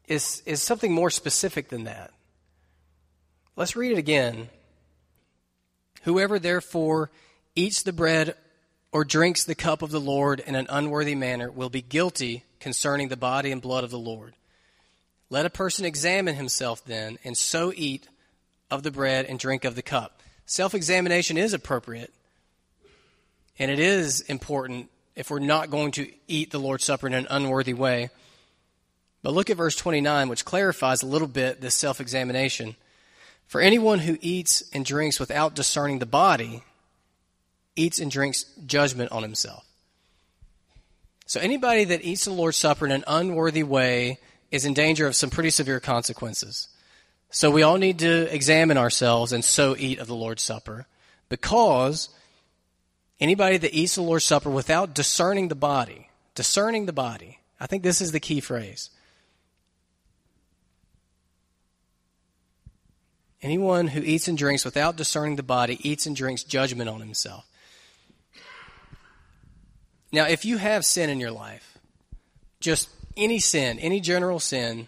is, 0.07 0.43
is 0.45 0.61
something 0.61 0.91
more 0.91 1.09
specific 1.09 1.69
than 1.69 1.85
that. 1.85 2.11
Let's 3.55 3.75
read 3.75 3.91
it 3.91 3.97
again. 3.97 4.49
Whoever 6.03 6.39
therefore 6.39 7.11
eats 7.55 7.83
the 7.83 7.93
bread 7.93 8.35
or 8.91 9.03
drinks 9.05 9.43
the 9.43 9.55
cup 9.55 9.81
of 9.81 9.91
the 9.91 10.01
Lord 10.01 10.39
in 10.39 10.55
an 10.55 10.67
unworthy 10.69 11.15
manner 11.15 11.51
will 11.51 11.69
be 11.69 11.81
guilty 11.81 12.43
concerning 12.59 13.07
the 13.07 13.17
body 13.17 13.51
and 13.51 13.61
blood 13.61 13.83
of 13.83 13.91
the 13.91 13.99
Lord. 13.99 14.33
Let 15.29 15.45
a 15.45 15.49
person 15.49 15.85
examine 15.85 16.35
himself 16.35 16.83
then, 16.85 17.17
and 17.23 17.37
so 17.37 17.73
eat 17.75 18.07
of 18.69 18.83
the 18.83 18.91
bread 18.91 19.25
and 19.25 19.39
drink 19.39 19.65
of 19.65 19.75
the 19.75 19.81
cup. 19.81 20.21
Self 20.45 20.75
examination 20.75 21.37
is 21.37 21.53
appropriate, 21.53 22.13
and 23.57 23.71
it 23.71 23.79
is 23.79 24.21
important 24.21 24.89
if 25.15 25.29
we're 25.29 25.39
not 25.39 25.69
going 25.69 25.91
to 25.93 26.11
eat 26.27 26.51
the 26.51 26.59
Lord's 26.59 26.83
Supper 26.83 27.07
in 27.07 27.13
an 27.13 27.27
unworthy 27.29 27.73
way. 27.73 28.09
But 29.23 29.33
look 29.33 29.49
at 29.49 29.57
verse 29.57 29.75
29, 29.75 30.27
which 30.27 30.45
clarifies 30.45 31.01
a 31.01 31.07
little 31.07 31.27
bit 31.27 31.61
this 31.61 31.75
self 31.75 31.99
examination. 31.99 32.75
For 33.47 33.61
anyone 33.61 33.99
who 33.99 34.17
eats 34.21 34.63
and 34.73 34.85
drinks 34.85 35.19
without 35.19 35.55
discerning 35.55 35.99
the 35.99 36.05
body 36.05 36.63
eats 37.75 37.99
and 37.99 38.11
drinks 38.11 38.45
judgment 38.65 39.11
on 39.11 39.23
himself. 39.23 39.65
So 41.25 41.39
anybody 41.39 41.85
that 41.85 42.03
eats 42.03 42.25
the 42.25 42.31
Lord's 42.31 42.57
Supper 42.57 42.85
in 42.85 42.91
an 42.91 43.03
unworthy 43.07 43.63
way 43.63 44.19
is 44.51 44.65
in 44.65 44.73
danger 44.73 45.07
of 45.07 45.15
some 45.15 45.29
pretty 45.29 45.49
severe 45.49 45.79
consequences. 45.79 46.67
So 47.31 47.49
we 47.49 47.63
all 47.63 47.77
need 47.77 47.99
to 47.99 48.33
examine 48.33 48.77
ourselves 48.77 49.31
and 49.31 49.43
so 49.43 49.75
eat 49.77 49.99
of 49.99 50.07
the 50.07 50.15
Lord's 50.15 50.43
Supper 50.43 50.85
because 51.29 52.09
anybody 53.19 53.57
that 53.57 53.73
eats 53.73 53.95
the 53.95 54.03
Lord's 54.03 54.25
Supper 54.25 54.49
without 54.49 54.93
discerning 54.93 55.47
the 55.47 55.55
body, 55.55 56.09
discerning 56.35 56.85
the 56.85 56.93
body, 56.93 57.39
I 57.59 57.65
think 57.65 57.81
this 57.81 58.01
is 58.01 58.11
the 58.11 58.19
key 58.19 58.39
phrase. 58.39 58.91
Anyone 63.43 63.87
who 63.87 64.01
eats 64.01 64.29
and 64.29 64.37
drinks 64.37 64.63
without 64.63 64.95
discerning 64.95 65.35
the 65.35 65.43
body 65.43 65.77
eats 65.87 66.05
and 66.05 66.15
drinks 66.15 66.43
judgment 66.43 66.89
on 66.89 67.01
himself. 67.01 67.45
Now, 70.13 70.27
if 70.27 70.45
you 70.45 70.57
have 70.57 70.85
sin 70.85 71.09
in 71.09 71.19
your 71.19 71.31
life, 71.31 71.77
just 72.61 72.89
any 73.17 73.39
sin, 73.39 73.79
any 73.79 73.99
general 73.99 74.39
sin, 74.39 74.87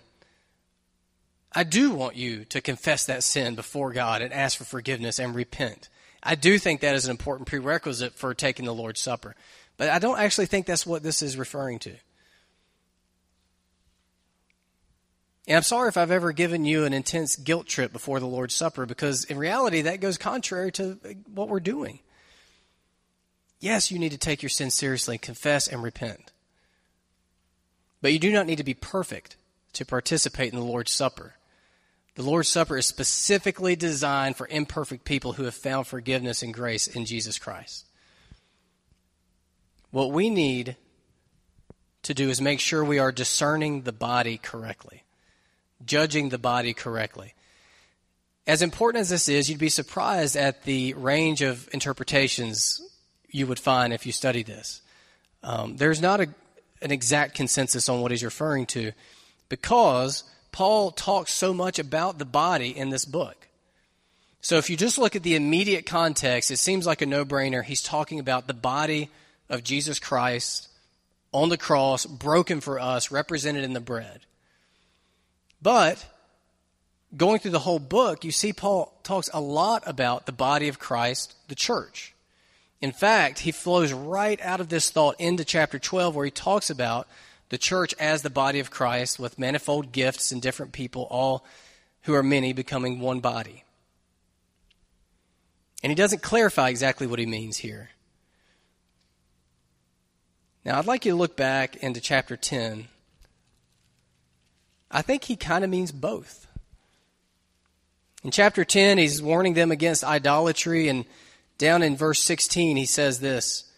I 1.51 1.63
do 1.63 1.91
want 1.91 2.15
you 2.15 2.45
to 2.45 2.61
confess 2.61 3.05
that 3.05 3.23
sin 3.23 3.55
before 3.55 3.91
God 3.91 4.21
and 4.21 4.33
ask 4.33 4.57
for 4.57 4.63
forgiveness 4.63 5.19
and 5.19 5.35
repent. 5.35 5.89
I 6.23 6.35
do 6.35 6.57
think 6.57 6.79
that 6.81 6.95
is 6.95 7.05
an 7.05 7.11
important 7.11 7.47
prerequisite 7.47 8.13
for 8.13 8.33
taking 8.33 8.65
the 8.65 8.73
Lord's 8.73 9.01
Supper. 9.01 9.35
But 9.77 9.89
I 9.89 9.99
don't 9.99 10.19
actually 10.19 10.45
think 10.45 10.65
that's 10.65 10.85
what 10.85 11.03
this 11.03 11.21
is 11.21 11.37
referring 11.37 11.79
to. 11.79 11.93
And 15.47 15.57
I'm 15.57 15.63
sorry 15.63 15.89
if 15.89 15.97
I've 15.97 16.11
ever 16.11 16.31
given 16.31 16.65
you 16.65 16.85
an 16.85 16.93
intense 16.93 17.35
guilt 17.35 17.67
trip 17.67 17.93
before 17.93 18.19
the 18.19 18.25
Lord's 18.25 18.55
Supper 18.55 18.85
because 18.85 19.25
in 19.25 19.37
reality 19.37 19.81
that 19.81 20.01
goes 20.01 20.17
contrary 20.17 20.71
to 20.73 20.97
what 21.33 21.49
we're 21.49 21.59
doing. 21.59 21.99
Yes, 23.59 23.91
you 23.91 23.99
need 23.99 24.11
to 24.11 24.17
take 24.17 24.41
your 24.41 24.49
sin 24.49 24.71
seriously, 24.71 25.17
confess, 25.17 25.67
and 25.67 25.81
repent. 25.81 26.31
But 28.01 28.13
you 28.13 28.19
do 28.19 28.31
not 28.31 28.47
need 28.47 28.57
to 28.57 28.63
be 28.63 28.73
perfect 28.73 29.35
to 29.73 29.85
participate 29.85 30.51
in 30.53 30.59
the 30.59 30.65
Lord's 30.65 30.91
Supper. 30.91 31.35
The 32.15 32.23
Lord's 32.23 32.49
Supper 32.49 32.77
is 32.77 32.85
specifically 32.85 33.75
designed 33.75 34.37
for 34.37 34.47
imperfect 34.47 35.03
people 35.03 35.33
who 35.33 35.43
have 35.43 35.55
found 35.55 35.87
forgiveness 35.87 36.41
and 36.41 36.53
grace 36.53 36.87
in 36.87 37.05
Jesus 37.05 37.37
Christ. 37.37 37.85
What 39.91 40.11
we 40.11 40.29
need 40.29 40.75
to 42.03 42.13
do 42.13 42.29
is 42.29 42.39
make 42.39 42.59
sure 42.59 42.83
we 42.83 42.99
are 42.99 43.11
discerning 43.11 43.81
the 43.81 43.91
body 43.91 44.37
correctly, 44.37 45.03
judging 45.85 46.29
the 46.29 46.37
body 46.37 46.73
correctly. 46.73 47.33
As 48.47 48.61
important 48.61 49.01
as 49.01 49.09
this 49.09 49.27
is, 49.27 49.49
you'd 49.49 49.59
be 49.59 49.69
surprised 49.69 50.35
at 50.35 50.63
the 50.63 50.93
range 50.93 51.41
of 51.41 51.67
interpretations 51.73 52.81
you 53.29 53.47
would 53.47 53.59
find 53.59 53.91
if 53.91 54.05
you 54.05 54.11
study 54.11 54.43
this. 54.43 54.81
Um, 55.43 55.77
there's 55.77 56.01
not 56.01 56.21
a, 56.21 56.27
an 56.81 56.91
exact 56.91 57.35
consensus 57.35 57.89
on 57.89 58.01
what 58.01 58.11
he's 58.11 58.23
referring 58.23 58.65
to 58.67 58.91
because 59.49 60.23
Paul 60.51 60.91
talks 60.91 61.33
so 61.33 61.53
much 61.53 61.79
about 61.79 62.17
the 62.17 62.25
body 62.25 62.75
in 62.75 62.89
this 62.89 63.05
book. 63.05 63.47
So 64.41 64.57
if 64.57 64.69
you 64.69 64.77
just 64.77 64.99
look 64.99 65.15
at 65.15 65.23
the 65.23 65.35
immediate 65.35 65.87
context, 65.87 66.51
it 66.51 66.57
seems 66.57 66.85
like 66.85 67.01
a 67.01 67.07
no 67.07 67.25
brainer. 67.25 67.63
He's 67.63 67.81
talking 67.81 68.19
about 68.19 68.45
the 68.45 68.53
body 68.53 69.09
of 69.49 69.63
Jesus 69.63 69.99
Christ 69.99 70.69
on 71.31 71.49
the 71.49 71.57
cross, 71.57 72.05
broken 72.05 72.61
for 72.61 72.79
us, 72.79 73.11
represented 73.11 73.63
in 73.63 73.73
the 73.73 73.79
bread. 73.79 74.21
But 75.65 76.05
going 77.17 77.39
through 77.39 77.49
the 77.49 77.57
whole 77.57 77.79
book, 77.79 78.23
you 78.23 78.29
see 78.29 78.53
Paul 78.53 78.93
talks 79.01 79.31
a 79.33 79.41
lot 79.41 79.81
about 79.87 80.27
the 80.27 80.31
body 80.31 80.67
of 80.67 80.77
Christ, 80.77 81.33
the 81.47 81.55
church. 81.55 82.13
In 82.81 82.91
fact, 82.91 83.39
he 83.39 83.51
flows 83.51 83.91
right 83.91 84.39
out 84.41 84.61
of 84.61 84.69
this 84.69 84.91
thought 84.91 85.19
into 85.19 85.43
chapter 85.43 85.79
12, 85.79 86.13
where 86.13 86.25
he 86.25 86.29
talks 86.29 86.69
about 86.69 87.07
the 87.49 87.57
church 87.57 87.95
as 87.99 88.21
the 88.21 88.29
body 88.29 88.59
of 88.59 88.69
Christ 88.69 89.17
with 89.17 89.39
manifold 89.39 89.91
gifts 89.91 90.31
and 90.31 90.39
different 90.39 90.71
people, 90.71 91.07
all 91.09 91.43
who 92.03 92.13
are 92.13 92.21
many 92.21 92.53
becoming 92.53 92.99
one 92.99 93.19
body. 93.19 93.63
And 95.81 95.89
he 95.89 95.95
doesn't 95.95 96.21
clarify 96.21 96.69
exactly 96.69 97.07
what 97.07 97.17
he 97.17 97.25
means 97.25 97.57
here. 97.57 97.89
Now, 100.63 100.77
I'd 100.77 100.85
like 100.85 101.05
you 101.05 101.13
to 101.13 101.17
look 101.17 101.35
back 101.35 101.77
into 101.77 101.99
chapter 101.99 102.37
10. 102.37 102.87
I 104.95 105.01
think 105.01 105.25
he 105.25 105.35
kind 105.35 105.65
of 105.65 105.69
means 105.69 105.91
both. 105.91 106.47
In 108.23 108.31
chapter 108.31 108.63
10, 108.63 108.97
he's 108.97 109.21
warning 109.21 109.53
them 109.53 109.69
against 109.69 110.05
idolatry 110.05 110.87
and 110.87 111.03
down 111.57 111.83
in 111.83 111.97
verse 111.97 112.21
16, 112.21 112.77
he 112.77 112.85
says 112.85 113.19
this 113.19 113.69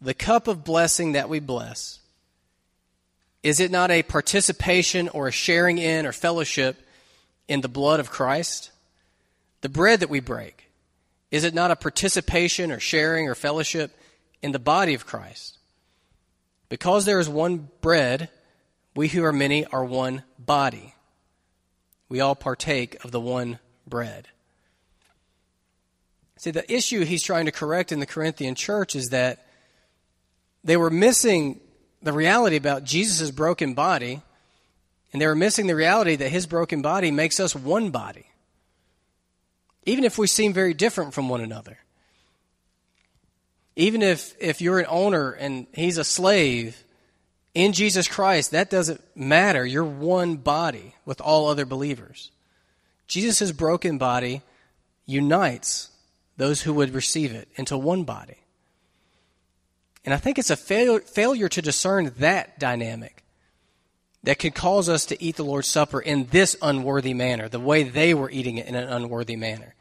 The 0.00 0.14
cup 0.14 0.46
of 0.46 0.62
blessing 0.62 1.12
that 1.12 1.28
we 1.28 1.40
bless, 1.40 1.98
is 3.42 3.58
it 3.58 3.72
not 3.72 3.90
a 3.90 4.04
participation 4.04 5.08
or 5.08 5.26
a 5.26 5.32
sharing 5.32 5.78
in 5.78 6.06
or 6.06 6.12
fellowship 6.12 6.80
in 7.48 7.60
the 7.60 7.68
blood 7.68 7.98
of 7.98 8.10
Christ? 8.10 8.70
The 9.62 9.68
bread 9.68 9.98
that 9.98 10.10
we 10.10 10.20
break, 10.20 10.70
is 11.32 11.42
it 11.42 11.54
not 11.54 11.72
a 11.72 11.76
participation 11.76 12.70
or 12.70 12.78
sharing 12.78 13.28
or 13.28 13.34
fellowship 13.34 13.98
in 14.42 14.52
the 14.52 14.60
body 14.60 14.94
of 14.94 15.06
Christ? 15.06 15.58
Because 16.68 17.04
there 17.04 17.18
is 17.18 17.28
one 17.28 17.68
bread, 17.80 18.28
we 18.94 19.08
who 19.08 19.24
are 19.24 19.32
many 19.32 19.64
are 19.66 19.84
one 19.84 20.22
body. 20.38 20.94
We 22.08 22.20
all 22.20 22.34
partake 22.34 23.04
of 23.04 23.12
the 23.12 23.20
one 23.20 23.58
bread. 23.86 24.28
See, 26.36 26.50
the 26.50 26.72
issue 26.72 27.04
he's 27.04 27.22
trying 27.22 27.46
to 27.46 27.52
correct 27.52 27.92
in 27.92 28.00
the 28.00 28.06
Corinthian 28.06 28.54
church 28.54 28.96
is 28.96 29.10
that 29.10 29.46
they 30.64 30.76
were 30.76 30.90
missing 30.90 31.60
the 32.02 32.12
reality 32.12 32.56
about 32.56 32.84
Jesus' 32.84 33.30
broken 33.30 33.74
body, 33.74 34.22
and 35.12 35.20
they 35.20 35.26
were 35.26 35.34
missing 35.34 35.66
the 35.66 35.74
reality 35.74 36.16
that 36.16 36.30
his 36.30 36.46
broken 36.46 36.82
body 36.82 37.10
makes 37.10 37.40
us 37.40 37.54
one 37.54 37.90
body, 37.90 38.26
even 39.84 40.04
if 40.04 40.18
we 40.18 40.26
seem 40.26 40.52
very 40.52 40.74
different 40.74 41.14
from 41.14 41.28
one 41.28 41.40
another. 41.40 41.78
Even 43.76 44.02
if, 44.02 44.34
if 44.40 44.60
you're 44.60 44.78
an 44.78 44.86
owner 44.88 45.30
and 45.30 45.66
he's 45.72 45.98
a 45.98 46.04
slave, 46.04 46.82
in 47.54 47.72
Jesus 47.72 48.06
Christ, 48.08 48.52
that 48.52 48.70
doesn't 48.70 49.02
matter. 49.16 49.66
You're 49.66 49.84
one 49.84 50.36
body 50.36 50.94
with 51.04 51.20
all 51.20 51.48
other 51.48 51.66
believers. 51.66 52.30
Jesus' 53.06 53.50
broken 53.52 53.98
body 53.98 54.42
unites 55.06 55.90
those 56.36 56.62
who 56.62 56.72
would 56.74 56.94
receive 56.94 57.32
it 57.32 57.48
into 57.56 57.76
one 57.76 58.04
body. 58.04 58.38
And 60.04 60.14
I 60.14 60.16
think 60.16 60.38
it's 60.38 60.50
a 60.50 60.56
fail- 60.56 61.00
failure 61.00 61.48
to 61.48 61.60
discern 61.60 62.12
that 62.18 62.58
dynamic 62.58 63.24
that 64.22 64.38
could 64.38 64.54
cause 64.54 64.88
us 64.88 65.06
to 65.06 65.22
eat 65.22 65.36
the 65.36 65.44
Lord's 65.44 65.68
Supper 65.68 66.00
in 66.00 66.26
this 66.26 66.56
unworthy 66.62 67.14
manner, 67.14 67.48
the 67.48 67.60
way 67.60 67.82
they 67.82 68.14
were 68.14 68.30
eating 68.30 68.58
it 68.58 68.66
in 68.66 68.74
an 68.74 68.88
unworthy 68.88 69.36
manner. 69.36 69.74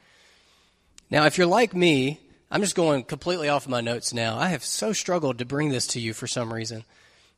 Now, 1.10 1.26
if 1.26 1.38
you're 1.38 1.48
like 1.48 1.74
me, 1.74 2.20
I'm 2.52 2.62
just 2.62 2.76
going 2.76 3.04
completely 3.04 3.50
off 3.50 3.68
my 3.68 3.82
notes 3.82 4.14
now. 4.14 4.38
I 4.38 4.50
have 4.50 4.64
so 4.64 4.92
struggled 4.94 5.38
to 5.38 5.46
bring 5.46 5.70
this 5.70 5.88
to 5.88 6.00
you 6.00 6.14
for 6.14 6.28
some 6.28 6.54
reason. 6.54 6.84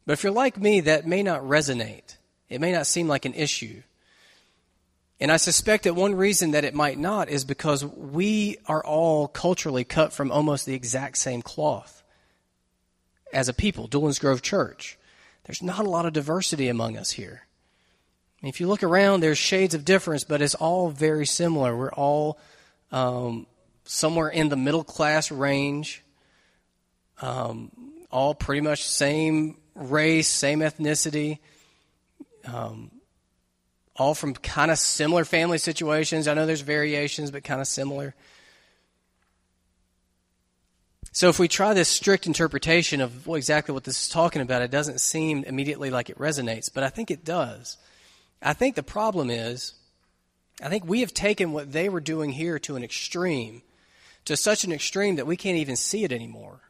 But 0.06 0.14
if 0.14 0.24
you're 0.24 0.32
like 0.32 0.58
me, 0.58 0.82
that 0.82 1.08
may 1.08 1.24
not 1.24 1.42
resonate 1.42 2.16
It 2.50 2.60
may 2.60 2.72
not 2.72 2.88
seem 2.88 3.08
like 3.08 3.26
an 3.26 3.34
issue. 3.34 3.84
And 5.20 5.32
I 5.32 5.38
suspect 5.38 5.84
that 5.84 5.94
one 5.94 6.16
reason 6.16 6.52
that 6.52 6.66
it 6.66 6.74
might 6.74 6.98
not 6.98 7.30
is 7.30 7.46
because 7.46 7.86
we 7.86 8.58
are 8.66 8.84
all 8.84 9.28
culturally 9.28 9.84
cut 9.84 10.12
from 10.12 10.32
almost 10.32 10.66
the 10.66 10.74
exact 10.74 11.18
same 11.18 11.44
cloth 11.44 12.02
as 13.32 13.48
a 13.48 13.54
people, 13.54 13.88
Doolin's 13.88 14.20
Grove 14.20 14.42
Church. 14.42 14.98
There's 15.46 15.62
not 15.62 15.86
a 15.86 15.90
lot 15.90 16.06
of 16.06 16.14
diversity 16.14 16.68
among 16.68 16.98
us 16.98 17.12
here. 17.12 17.44
If 18.42 18.60
you 18.60 18.68
look 18.68 18.82
around, 18.82 19.20
there's 19.20 19.38
shades 19.38 19.76
of 19.76 19.86
difference, 19.86 20.24
but 20.24 20.42
it's 20.42 20.56
all 20.56 20.90
very 20.90 21.28
similar. 21.28 21.78
We're 21.78 21.94
all 21.94 22.40
um, 22.92 23.46
somewhere 23.86 24.30
in 24.30 24.50
the 24.50 24.56
middle 24.56 24.84
class 24.84 25.32
range, 25.32 26.04
um, 27.22 27.72
all 28.10 28.34
pretty 28.34 28.62
much 28.62 28.84
same 28.84 29.58
race, 29.76 30.28
same 30.28 30.60
ethnicity. 30.60 31.40
Um, 32.46 32.92
all 33.96 34.16
from 34.16 34.34
kind 34.34 34.72
of 34.72 34.80
similar 34.80 35.26
family 35.26 35.58
situations. 35.58 36.28
I 36.28 36.34
know 36.34 36.46
there's 36.46 36.62
variations, 36.62 37.30
but 37.30 37.44
kind 37.44 37.62
of 37.62 37.68
similar. 37.68 38.16
So 41.12 41.28
if 41.28 41.40
we 41.40 41.48
try 41.48 41.74
this 41.74 41.90
strict 41.90 42.26
interpretation 42.26 43.02
of 43.02 43.28
exactly 43.28 43.74
what 43.74 43.84
this 43.84 44.04
is 44.04 44.10
talking 44.10 44.42
about, 44.42 44.62
it 44.62 44.72
doesn't 44.72 45.02
seem 45.02 45.44
immediately 45.44 45.90
like 45.90 46.10
it 46.10 46.18
resonates, 46.18 46.74
but 46.74 46.84
I 46.84 46.90
think 46.90 47.12
it 47.12 47.26
does. 47.26 47.78
I 48.42 48.54
think 48.54 48.76
the 48.76 48.84
problem 48.84 49.30
is, 49.30 49.74
I 50.64 50.70
think 50.70 50.88
we 50.88 51.02
have 51.02 51.14
taken 51.14 51.52
what 51.52 51.74
they 51.74 51.90
were 51.90 52.00
doing 52.00 52.32
here 52.32 52.60
to 52.60 52.76
an 52.78 52.84
extreme, 52.84 53.62
to 54.26 54.38
such 54.38 54.64
an 54.64 54.72
extreme 54.72 55.18
that 55.18 55.28
we 55.28 55.36
can't 55.36 55.58
even 55.58 55.76
see 55.76 56.04
it 56.06 56.14
anymore. 56.14 56.62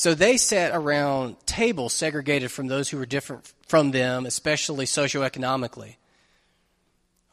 So 0.00 0.14
they 0.14 0.38
sat 0.38 0.74
around 0.74 1.36
tables 1.44 1.92
segregated 1.92 2.50
from 2.50 2.68
those 2.68 2.88
who 2.88 2.96
were 2.96 3.04
different 3.04 3.52
from 3.66 3.90
them, 3.90 4.24
especially 4.24 4.86
socioeconomically. 4.86 5.96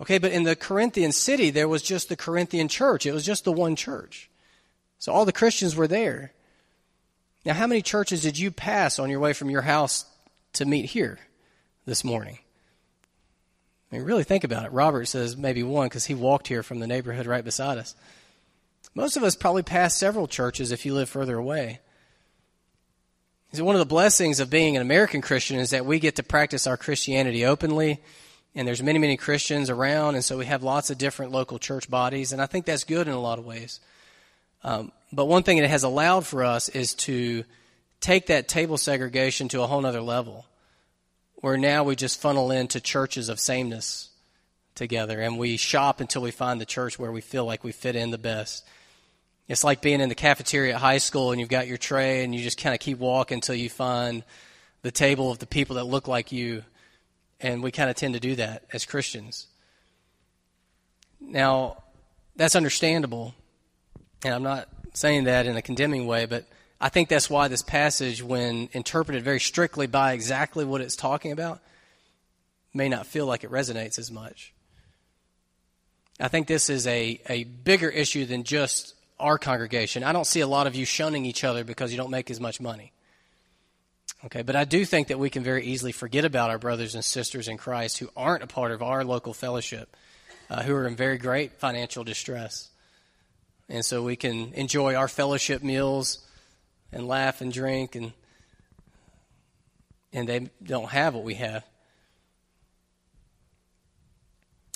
Okay, 0.01 0.17
but 0.17 0.33
in 0.33 0.43
the 0.43 0.57
Corinthian 0.57 1.13
city, 1.13 1.49
there 1.49 1.69
was 1.69 1.81
just 1.81 2.09
the 2.09 2.17
Corinthian 2.17 2.67
church. 2.67 3.05
It 3.05 3.13
was 3.13 3.25
just 3.25 3.45
the 3.45 3.53
one 3.53 3.77
church. 3.77 4.29
So 4.99 5.13
all 5.13 5.23
the 5.23 5.31
Christians 5.31 5.77
were 5.77 5.87
there. 5.87 6.33
Now, 7.45 7.53
how 7.53 7.67
many 7.67 7.81
churches 7.81 8.21
did 8.21 8.37
you 8.37 8.51
pass 8.51 8.99
on 8.99 9.09
your 9.09 9.21
way 9.21 9.31
from 9.31 9.49
your 9.49 9.61
house 9.61 10.03
to 10.51 10.65
meet 10.65 10.87
here 10.87 11.19
this 11.85 12.03
morning? 12.03 12.37
I 13.89 13.95
mean, 13.95 14.03
really 14.03 14.25
think 14.25 14.43
about 14.43 14.65
it. 14.65 14.73
Robert 14.73 15.05
says 15.05 15.37
maybe 15.37 15.63
one 15.63 15.87
because 15.87 16.07
he 16.07 16.15
walked 16.15 16.49
here 16.49 16.63
from 16.63 16.79
the 16.79 16.87
neighborhood 16.87 17.27
right 17.27 17.45
beside 17.45 17.77
us. 17.77 17.95
Most 18.93 19.15
of 19.15 19.23
us 19.23 19.37
probably 19.37 19.63
pass 19.63 19.95
several 19.95 20.27
churches 20.27 20.73
if 20.73 20.85
you 20.85 20.93
live 20.93 21.07
further 21.07 21.37
away. 21.37 21.79
One 23.53 23.75
of 23.75 23.79
the 23.79 23.85
blessings 23.85 24.41
of 24.41 24.49
being 24.49 24.75
an 24.75 24.81
American 24.81 25.21
Christian 25.21 25.57
is 25.57 25.69
that 25.69 25.85
we 25.85 25.99
get 25.99 26.17
to 26.17 26.23
practice 26.23 26.67
our 26.67 26.75
Christianity 26.75 27.45
openly, 27.45 28.01
and 28.53 28.67
there's 28.67 28.83
many, 28.83 28.99
many 28.99 29.15
Christians 29.15 29.69
around, 29.69 30.15
and 30.15 30.23
so 30.23 30.37
we 30.37 30.45
have 30.45 30.63
lots 30.63 30.89
of 30.89 30.97
different 30.97 31.31
local 31.31 31.57
church 31.57 31.89
bodies, 31.89 32.33
and 32.33 32.41
I 32.41 32.45
think 32.45 32.65
that's 32.65 32.83
good 32.83 33.07
in 33.07 33.13
a 33.13 33.21
lot 33.21 33.39
of 33.39 33.45
ways. 33.45 33.79
Um, 34.65 34.91
but 35.13 35.25
one 35.25 35.43
thing 35.43 35.57
it 35.59 35.69
has 35.69 35.83
allowed 35.83 36.27
for 36.27 36.43
us 36.43 36.67
is 36.67 36.93
to 36.95 37.45
take 38.01 38.27
that 38.27 38.49
table 38.49 38.77
segregation 38.77 39.47
to 39.49 39.61
a 39.61 39.67
whole 39.67 39.85
other 39.85 40.01
level, 40.01 40.45
where 41.35 41.57
now 41.57 41.85
we 41.85 41.95
just 41.95 42.19
funnel 42.19 42.51
into 42.51 42.81
churches 42.81 43.29
of 43.29 43.39
sameness 43.39 44.09
together, 44.75 45.21
and 45.21 45.39
we 45.39 45.55
shop 45.55 46.01
until 46.01 46.21
we 46.21 46.31
find 46.31 46.59
the 46.59 46.65
church 46.65 46.99
where 46.99 47.13
we 47.13 47.21
feel 47.21 47.45
like 47.45 47.63
we 47.63 47.71
fit 47.71 47.95
in 47.95 48.11
the 48.11 48.17
best. 48.17 48.65
It's 49.47 49.63
like 49.63 49.81
being 49.81 50.01
in 50.01 50.09
the 50.09 50.15
cafeteria 50.15 50.75
at 50.75 50.81
high 50.81 50.97
school 50.97 51.31
and 51.31 51.39
you've 51.39 51.49
got 51.49 51.67
your 51.67 51.77
tray 51.77 52.23
and 52.23 52.35
you 52.35 52.41
just 52.41 52.61
kind 52.61 52.73
of 52.73 52.79
keep 52.79 52.97
walking 52.97 53.35
until 53.35 53.55
you 53.55 53.69
find 53.69 54.23
the 54.81 54.91
table 54.91 55.31
of 55.31 55.39
the 55.39 55.47
people 55.47 55.77
that 55.77 55.85
look 55.85 56.07
like 56.07 56.31
you. 56.31 56.63
And 57.39 57.63
we 57.63 57.71
kind 57.71 57.89
of 57.89 57.95
tend 57.95 58.13
to 58.15 58.19
do 58.19 58.35
that 58.35 58.63
as 58.73 58.85
Christians. 58.85 59.47
Now, 61.21 61.83
that's 62.35 62.55
understandable. 62.55 63.35
And 64.25 64.33
I'm 64.33 64.43
not 64.43 64.67
saying 64.93 65.25
that 65.25 65.45
in 65.45 65.55
a 65.55 65.61
condemning 65.61 66.07
way, 66.07 66.25
but 66.25 66.45
I 66.81 66.89
think 66.89 67.07
that's 67.09 67.29
why 67.29 67.47
this 67.47 67.61
passage, 67.61 68.21
when 68.21 68.69
interpreted 68.73 69.23
very 69.23 69.39
strictly 69.39 69.87
by 69.87 70.13
exactly 70.13 70.65
what 70.65 70.81
it's 70.81 70.95
talking 70.95 71.31
about, 71.31 71.59
may 72.73 72.89
not 72.89 73.07
feel 73.07 73.25
like 73.25 73.43
it 73.43 73.51
resonates 73.51 73.97
as 73.97 74.11
much. 74.11 74.53
I 76.19 76.27
think 76.27 76.47
this 76.47 76.69
is 76.69 76.85
a, 76.87 77.21
a 77.29 77.43
bigger 77.43 77.89
issue 77.89 78.25
than 78.25 78.43
just 78.43 78.95
our 79.19 79.37
congregation. 79.37 80.03
I 80.03 80.11
don't 80.13 80.27
see 80.27 80.41
a 80.41 80.47
lot 80.47 80.67
of 80.67 80.75
you 80.75 80.85
shunning 80.85 81.25
each 81.25 81.43
other 81.43 81.63
because 81.63 81.91
you 81.91 81.97
don't 81.97 82.11
make 82.11 82.29
as 82.29 82.39
much 82.39 82.61
money. 82.61 82.91
Okay, 84.25 84.41
but 84.41 84.55
I 84.55 84.65
do 84.65 84.83
think 84.83 85.09
that 85.09 85.19
we 85.19 85.29
can 85.29 85.43
very 85.43 85.63
easily 85.65 85.91
forget 85.91 86.25
about 86.25 86.49
our 86.49 86.57
brothers 86.57 86.95
and 86.95 87.05
sisters 87.05 87.47
in 87.47 87.57
Christ 87.57 87.99
who 87.99 88.09
aren't 88.15 88.43
a 88.43 88.47
part 88.47 88.71
of 88.71 88.81
our 88.81 89.03
local 89.03 89.33
fellowship, 89.33 89.95
uh, 90.49 90.63
who 90.63 90.73
are 90.73 90.87
in 90.87 90.95
very 90.95 91.17
great 91.17 91.59
financial 91.59 92.03
distress. 92.03 92.69
And 93.69 93.85
so 93.85 94.01
we 94.01 94.15
can 94.15 94.53
enjoy 94.53 94.95
our 94.95 95.07
fellowship 95.07 95.61
meals 95.61 96.19
and 96.91 97.07
laugh 97.07 97.41
and 97.41 97.51
drink 97.51 97.95
and 97.95 98.13
and 100.13 100.27
they 100.27 100.49
don't 100.63 100.89
have 100.89 101.13
what 101.13 101.25
we 101.25 101.35
have. 101.35 101.63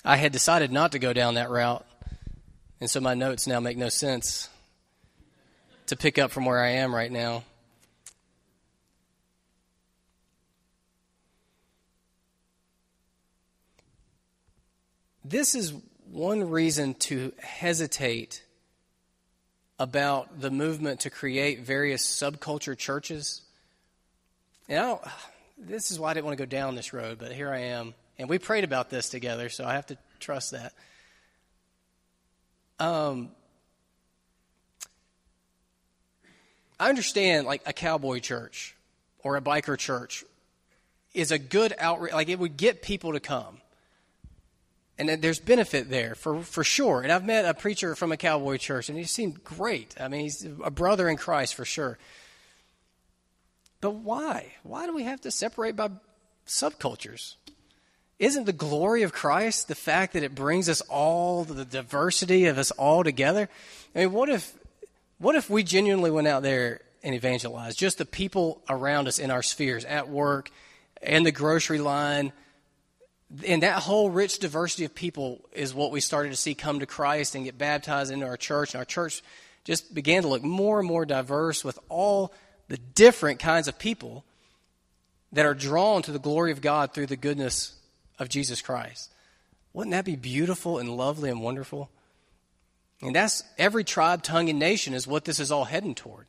I 0.03 0.17
had 0.17 0.31
decided 0.31 0.71
not 0.71 0.91
to 0.91 0.99
go 0.99 1.13
down 1.13 1.35
that 1.35 1.49
route 1.49 1.85
and 2.81 2.89
so 2.89 2.99
my 2.99 3.13
notes 3.13 3.45
now 3.45 3.59
make 3.59 3.77
no 3.77 3.89
sense 3.89 4.49
to 5.85 5.95
pick 5.95 6.17
up 6.17 6.31
from 6.31 6.45
where 6.45 6.59
I 6.59 6.69
am 6.69 6.93
right 6.93 7.11
now. 7.11 7.43
This 15.23 15.53
is 15.53 15.73
one 16.09 16.49
reason 16.49 16.95
to 16.95 17.31
hesitate 17.39 18.43
about 19.77 20.41
the 20.41 20.49
movement 20.49 21.01
to 21.01 21.09
create 21.11 21.61
various 21.61 22.03
subculture 22.03 22.77
churches. 22.77 23.41
I 24.67 24.73
don't, 24.73 25.01
this 25.57 25.91
is 25.91 25.99
why 25.99 26.09
I 26.09 26.13
didn't 26.15 26.25
want 26.25 26.37
to 26.37 26.45
go 26.45 26.49
down 26.49 26.75
this 26.75 26.93
road, 26.93 27.19
but 27.19 27.31
here 27.31 27.51
I 27.51 27.59
am. 27.59 27.93
And 28.17 28.27
we 28.27 28.39
prayed 28.39 28.63
about 28.63 28.89
this 28.89 29.09
together, 29.09 29.49
so 29.49 29.65
I 29.65 29.73
have 29.73 29.85
to 29.87 29.97
trust 30.19 30.51
that. 30.51 30.73
Um, 32.81 33.29
I 36.79 36.89
understand 36.89 37.45
like 37.45 37.61
a 37.67 37.73
cowboy 37.73 38.19
church 38.19 38.75
or 39.19 39.37
a 39.37 39.41
biker 39.41 39.77
church 39.77 40.25
is 41.13 41.31
a 41.31 41.37
good 41.37 41.75
outreach. 41.77 42.11
Like 42.13 42.27
it 42.27 42.39
would 42.39 42.57
get 42.57 42.81
people 42.81 43.13
to 43.13 43.19
come. 43.19 43.61
And 44.97 45.09
there's 45.21 45.39
benefit 45.39 45.91
there 45.91 46.15
for, 46.15 46.41
for 46.41 46.63
sure. 46.63 47.01
And 47.01 47.11
I've 47.11 47.23
met 47.23 47.45
a 47.45 47.53
preacher 47.53 47.95
from 47.95 48.11
a 48.11 48.17
cowboy 48.17 48.57
church, 48.57 48.89
and 48.89 48.97
he 48.97 49.03
seemed 49.03 49.43
great. 49.43 49.95
I 49.99 50.07
mean, 50.07 50.21
he's 50.21 50.47
a 50.63 50.69
brother 50.69 51.07
in 51.07 51.17
Christ 51.17 51.55
for 51.55 51.65
sure. 51.65 51.99
But 53.79 53.91
why? 53.91 54.53
Why 54.63 54.87
do 54.87 54.93
we 54.93 55.03
have 55.03 55.21
to 55.21 55.31
separate 55.31 55.75
by 55.75 55.89
subcultures? 56.47 57.35
Isn't 58.21 58.45
the 58.45 58.53
glory 58.53 59.01
of 59.01 59.11
Christ 59.11 59.67
the 59.67 59.73
fact 59.73 60.13
that 60.13 60.21
it 60.21 60.35
brings 60.35 60.69
us 60.69 60.81
all, 60.81 61.43
the 61.43 61.65
diversity 61.65 62.45
of 62.45 62.59
us 62.59 62.69
all 62.69 63.03
together? 63.03 63.49
I 63.95 63.99
mean, 64.01 64.11
what 64.11 64.29
if, 64.29 64.53
what 65.17 65.35
if 65.35 65.49
we 65.49 65.63
genuinely 65.63 66.11
went 66.11 66.27
out 66.27 66.43
there 66.43 66.81
and 67.01 67.15
evangelized? 67.15 67.79
Just 67.79 67.97
the 67.97 68.05
people 68.05 68.61
around 68.69 69.07
us 69.07 69.17
in 69.17 69.31
our 69.31 69.41
spheres, 69.41 69.85
at 69.85 70.07
work, 70.07 70.51
and 71.01 71.25
the 71.25 71.31
grocery 71.31 71.79
line, 71.79 72.31
and 73.43 73.63
that 73.63 73.81
whole 73.81 74.11
rich 74.11 74.37
diversity 74.37 74.85
of 74.85 74.93
people 74.93 75.41
is 75.51 75.73
what 75.73 75.91
we 75.91 75.99
started 75.99 76.29
to 76.29 76.37
see 76.37 76.53
come 76.53 76.79
to 76.79 76.85
Christ 76.85 77.33
and 77.33 77.43
get 77.43 77.57
baptized 77.57 78.11
into 78.11 78.27
our 78.27 78.37
church. 78.37 78.75
And 78.75 78.79
our 78.79 78.85
church 78.85 79.23
just 79.63 79.95
began 79.95 80.21
to 80.21 80.27
look 80.27 80.43
more 80.43 80.77
and 80.77 80.87
more 80.87 81.05
diverse 81.05 81.65
with 81.65 81.79
all 81.89 82.31
the 82.67 82.77
different 82.77 83.39
kinds 83.39 83.67
of 83.67 83.79
people 83.79 84.25
that 85.31 85.47
are 85.47 85.55
drawn 85.55 86.03
to 86.03 86.11
the 86.11 86.19
glory 86.19 86.51
of 86.51 86.61
God 86.61 86.93
through 86.93 87.07
the 87.07 87.15
goodness 87.15 87.79
of 88.21 88.29
Jesus 88.29 88.61
Christ. 88.61 89.11
Wouldn't 89.73 89.91
that 89.91 90.05
be 90.05 90.15
beautiful 90.15 90.77
and 90.77 90.95
lovely 90.95 91.29
and 91.29 91.41
wonderful? 91.41 91.89
And 93.01 93.15
that's 93.15 93.43
every 93.57 93.83
tribe, 93.83 94.21
tongue, 94.21 94.47
and 94.47 94.59
nation 94.59 94.93
is 94.93 95.07
what 95.07 95.25
this 95.25 95.39
is 95.39 95.51
all 95.51 95.65
heading 95.65 95.95
toward. 95.95 96.27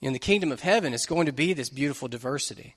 In 0.00 0.12
the 0.12 0.18
kingdom 0.18 0.50
of 0.50 0.60
heaven, 0.60 0.92
it's 0.92 1.06
going 1.06 1.26
to 1.26 1.32
be 1.32 1.52
this 1.52 1.68
beautiful 1.68 2.08
diversity. 2.08 2.74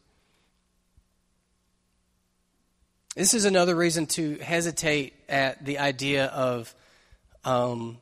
This 3.16 3.34
is 3.34 3.46
another 3.46 3.76
reason 3.76 4.06
to 4.08 4.38
hesitate 4.38 5.14
at 5.28 5.66
the 5.66 5.80
idea 5.80 6.28
of 6.28 6.74
um, 7.44 7.98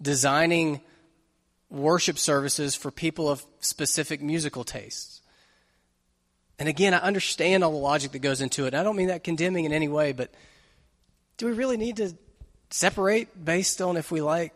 designing 0.00 0.80
worship 1.68 2.18
services 2.18 2.74
for 2.74 2.90
people 2.90 3.28
of 3.28 3.44
specific 3.60 4.22
musical 4.22 4.64
tastes. 4.64 5.19
And 6.60 6.68
again, 6.68 6.92
I 6.92 6.98
understand 6.98 7.64
all 7.64 7.72
the 7.72 7.78
logic 7.78 8.12
that 8.12 8.18
goes 8.18 8.42
into 8.42 8.66
it. 8.66 8.74
I 8.74 8.82
don't 8.82 8.94
mean 8.94 9.08
that 9.08 9.24
condemning 9.24 9.64
in 9.64 9.72
any 9.72 9.88
way, 9.88 10.12
but 10.12 10.30
do 11.38 11.46
we 11.46 11.52
really 11.52 11.78
need 11.78 11.96
to 11.96 12.12
separate 12.68 13.42
based 13.42 13.80
on 13.80 13.96
if 13.96 14.12
we 14.12 14.20
like 14.20 14.52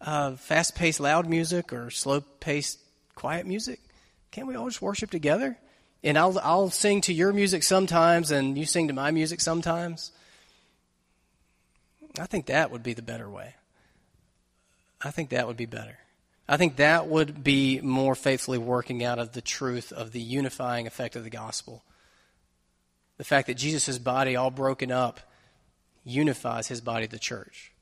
uh, 0.00 0.36
fast 0.36 0.76
paced 0.76 1.00
loud 1.00 1.28
music 1.28 1.72
or 1.72 1.90
slow 1.90 2.20
paced 2.20 2.78
quiet 3.16 3.44
music? 3.44 3.80
Can't 4.30 4.46
we 4.46 4.54
all 4.54 4.68
just 4.68 4.80
worship 4.80 5.10
together? 5.10 5.58
And 6.04 6.16
I'll, 6.16 6.38
I'll 6.38 6.70
sing 6.70 7.00
to 7.02 7.12
your 7.12 7.32
music 7.32 7.64
sometimes, 7.64 8.30
and 8.30 8.56
you 8.56 8.64
sing 8.64 8.86
to 8.86 8.94
my 8.94 9.10
music 9.10 9.40
sometimes. 9.40 10.12
I 12.20 12.26
think 12.26 12.46
that 12.46 12.70
would 12.70 12.84
be 12.84 12.92
the 12.94 13.02
better 13.02 13.28
way. 13.28 13.56
I 15.02 15.10
think 15.10 15.30
that 15.30 15.48
would 15.48 15.56
be 15.56 15.66
better. 15.66 15.98
I 16.48 16.56
think 16.56 16.76
that 16.76 17.08
would 17.08 17.42
be 17.42 17.80
more 17.80 18.14
faithfully 18.14 18.58
working 18.58 19.02
out 19.02 19.18
of 19.18 19.32
the 19.32 19.40
truth 19.40 19.92
of 19.92 20.12
the 20.12 20.20
unifying 20.20 20.86
effect 20.86 21.16
of 21.16 21.24
the 21.24 21.30
gospel. 21.30 21.82
The 23.16 23.24
fact 23.24 23.48
that 23.48 23.54
Jesus' 23.54 23.98
body, 23.98 24.36
all 24.36 24.50
broken 24.50 24.92
up, 24.92 25.20
unifies 26.04 26.68
his 26.68 26.80
body, 26.80 27.06
the 27.06 27.18
church. 27.18 27.72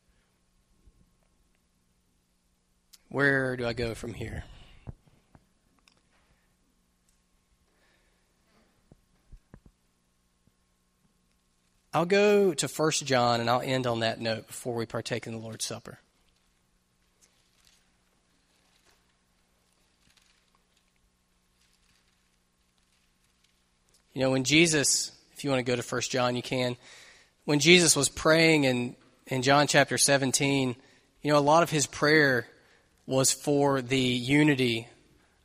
Where 3.09 3.57
do 3.57 3.67
I 3.67 3.75
go 3.75 3.95
from 3.95 4.15
here? 4.15 4.45
I'll 11.93 12.07
go 12.07 12.55
to 12.55 12.67
1 12.67 12.91
John 13.05 13.41
and 13.41 13.49
I'll 13.49 13.61
end 13.61 13.87
on 13.87 14.01
that 14.01 14.21
note 14.21 14.49
before 14.49 14.75
we 14.75 14.85
partake 14.85 15.29
in 15.29 15.33
the 15.33 15.39
Lord's 15.39 15.65
Supper. 15.65 16.01
You 24.15 24.21
know, 24.21 24.31
when 24.31 24.45
Jesus, 24.45 25.11
if 25.33 25.43
you 25.43 25.51
want 25.51 25.59
to 25.59 25.71
go 25.71 25.75
to 25.75 25.83
1 25.83 26.03
John, 26.03 26.37
you 26.37 26.43
can. 26.43 26.77
When 27.47 27.59
Jesus 27.59 27.97
was 27.97 28.09
praying 28.09 28.63
in, 28.63 28.95
in 29.27 29.43
John 29.43 29.67
chapter 29.67 29.99
17, 29.99 30.77
you 31.23 31.33
know, 31.33 31.37
a 31.37 31.41
lot 31.41 31.65
of 31.65 31.71
his 31.71 31.87
prayer 31.87 32.47
was 33.07 33.33
for 33.33 33.83
the 33.83 33.99
unity 33.99 34.87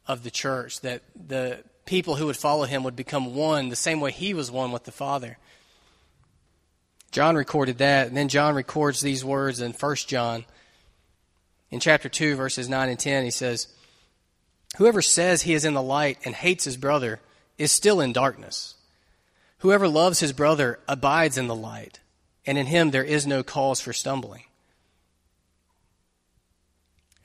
of 0.08 0.24
the 0.24 0.30
church, 0.30 0.82
that 0.82 1.02
the 1.16 1.64
people 1.86 2.16
who 2.16 2.28
would 2.28 2.38
follow 2.38 2.66
him 2.66 2.84
would 2.84 2.96
become 2.96 3.34
one 3.34 3.70
the 3.70 3.76
same 3.76 4.00
way 4.00 4.12
he 4.12 4.36
was 4.36 4.52
one 4.52 4.72
with 4.72 4.84
the 4.84 4.92
Father. 4.92 5.40
John 7.12 7.36
recorded 7.36 7.80
that, 7.80 8.08
and 8.08 8.16
then 8.16 8.28
John 8.28 8.54
records 8.54 9.02
these 9.02 9.26
words 9.26 9.62
in 9.62 9.72
1 9.72 9.96
John. 10.08 10.46
In 11.72 11.80
chapter 11.80 12.08
2, 12.08 12.36
verses 12.36 12.70
9 12.70 12.90
and 12.90 13.00
10, 13.00 13.24
he 13.24 13.32
says, 13.32 13.68
Whoever 14.78 15.02
says 15.02 15.42
he 15.42 15.56
is 15.56 15.66
in 15.66 15.74
the 15.74 15.82
light 15.82 16.20
and 16.24 16.36
hates 16.36 16.66
his 16.66 16.78
brother 16.78 17.20
is 17.60 17.72
still 17.72 18.02
in 18.02 18.12
darkness. 18.12 18.74
Whoever 19.60 19.88
loves 19.88 20.20
his 20.20 20.34
brother 20.34 20.80
abides 20.88 21.38
in 21.38 21.46
the 21.46 21.56
light, 21.56 22.00
and 22.48 22.58
in 22.58 22.66
him 22.66 22.90
there 22.90 23.04
is 23.04 23.28
no 23.28 23.44
cause 23.44 23.80
for 23.80 23.94
stumbling. 23.94 24.46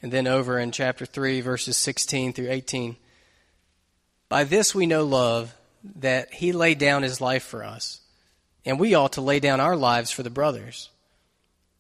And 0.03 0.13
then 0.13 0.27
over 0.27 0.59
in 0.59 0.71
chapter 0.71 1.07
3, 1.07 1.41
verses 1.41 1.79
16 1.79 2.35
through 2.35 2.51
18, 2.51 2.97
By 4.29 4.45
this 4.45 4.75
we 4.75 4.85
know 4.85 5.05
love, 5.05 5.55
that 5.97 6.35
he 6.35 6.53
laid 6.53 6.79
down 6.79 7.03
his 7.03 7.23
life 7.23 7.45
for 7.45 7.65
us 7.65 8.01
and 8.65 8.81
we 8.81 8.95
ought 8.95 9.13
to 9.13 9.21
lay 9.21 9.41
down 9.41 9.61
our 9.61 9.77
lives 9.77 10.11
for 10.11 10.23
the 10.23 10.31
brothers. 10.31 10.91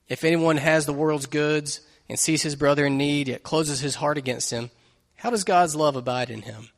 If 0.08 0.24
anyone 0.24 0.58
has 0.58 0.86
the 0.86 0.92
world's 0.92 1.26
goods 1.26 1.80
and 2.08 2.18
sees 2.18 2.42
his 2.42 2.56
brother 2.56 2.86
in 2.86 2.98
need, 2.98 3.28
yet 3.28 3.42
closes 3.42 3.80
his 3.80 3.96
heart 3.96 4.18
against 4.18 4.50
him, 4.50 4.70
how 5.16 5.30
does 5.30 5.44
God's 5.44 5.74
love 5.74 5.96
abide 5.96 6.30
in 6.30 6.42
him? 6.42 6.68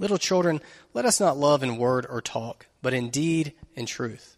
Little 0.00 0.18
children, 0.18 0.60
let 0.94 1.04
us 1.04 1.20
not 1.20 1.36
love 1.36 1.62
in 1.62 1.76
word 1.76 2.06
or 2.10 2.20
talk, 2.20 2.66
but 2.82 2.94
in 2.94 3.10
deed 3.10 3.52
and 3.76 3.86
truth. 3.86 4.36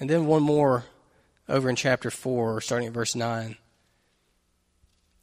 And 0.00 0.08
then 0.08 0.26
one 0.26 0.42
more 0.42 0.84
over 1.48 1.68
in 1.68 1.76
chapter 1.76 2.10
4, 2.10 2.62
starting 2.62 2.88
at 2.88 2.94
verse 2.94 3.14
9. 3.14 3.56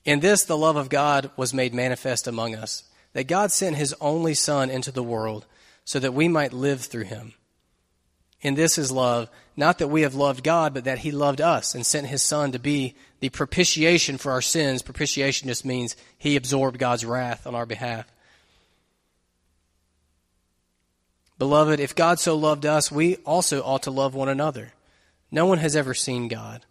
In 0.06 0.20
this, 0.20 0.44
the 0.44 0.58
love 0.58 0.76
of 0.76 0.90
God 0.90 1.32
was 1.36 1.54
made 1.54 1.74
manifest 1.74 2.28
among 2.28 2.54
us, 2.54 2.84
that 3.14 3.28
God 3.28 3.52
sent 3.52 3.78
his 3.78 3.96
only 4.02 4.34
Son 4.34 4.70
into 4.70 4.92
the 4.92 5.02
world 5.02 5.46
so 5.84 5.98
that 6.00 6.14
we 6.14 6.28
might 6.28 6.54
live 6.54 6.82
through 6.82 7.06
him. 7.06 7.34
In 8.42 8.56
this 8.56 8.78
is 8.78 8.92
love, 8.92 9.30
not 9.56 9.78
that 9.78 9.88
we 9.88 10.02
have 10.02 10.16
loved 10.16 10.44
God, 10.44 10.74
but 10.74 10.86
that 10.86 11.00
He 11.00 11.12
loved 11.12 11.40
us 11.40 11.76
and 11.76 11.86
sent 11.86 12.08
His 12.08 12.24
Son 12.24 12.52
to 12.52 12.60
be 12.60 12.96
the 13.20 13.30
propitiation 13.30 14.18
for 14.18 14.32
our 14.32 14.42
sins. 14.42 14.82
Propitiation 14.82 15.48
just 15.48 15.64
means 15.64 15.96
He 16.18 16.36
absorbed 16.36 16.80
God's 16.80 17.06
wrath 17.06 17.46
on 17.46 17.54
our 17.54 17.68
behalf. 17.68 18.12
Beloved, 21.42 21.80
if 21.80 21.96
God 21.96 22.20
so 22.20 22.36
loved 22.36 22.68
us, 22.68 22.92
we 22.92 23.16
also 23.26 23.64
ought 23.64 23.82
to 23.82 23.90
love 23.90 24.14
one 24.14 24.30
another. 24.30 24.74
No 25.32 25.48
one 25.48 25.58
has 25.58 25.76
ever 25.76 25.96
seen 25.96 26.28
God. 26.28 26.68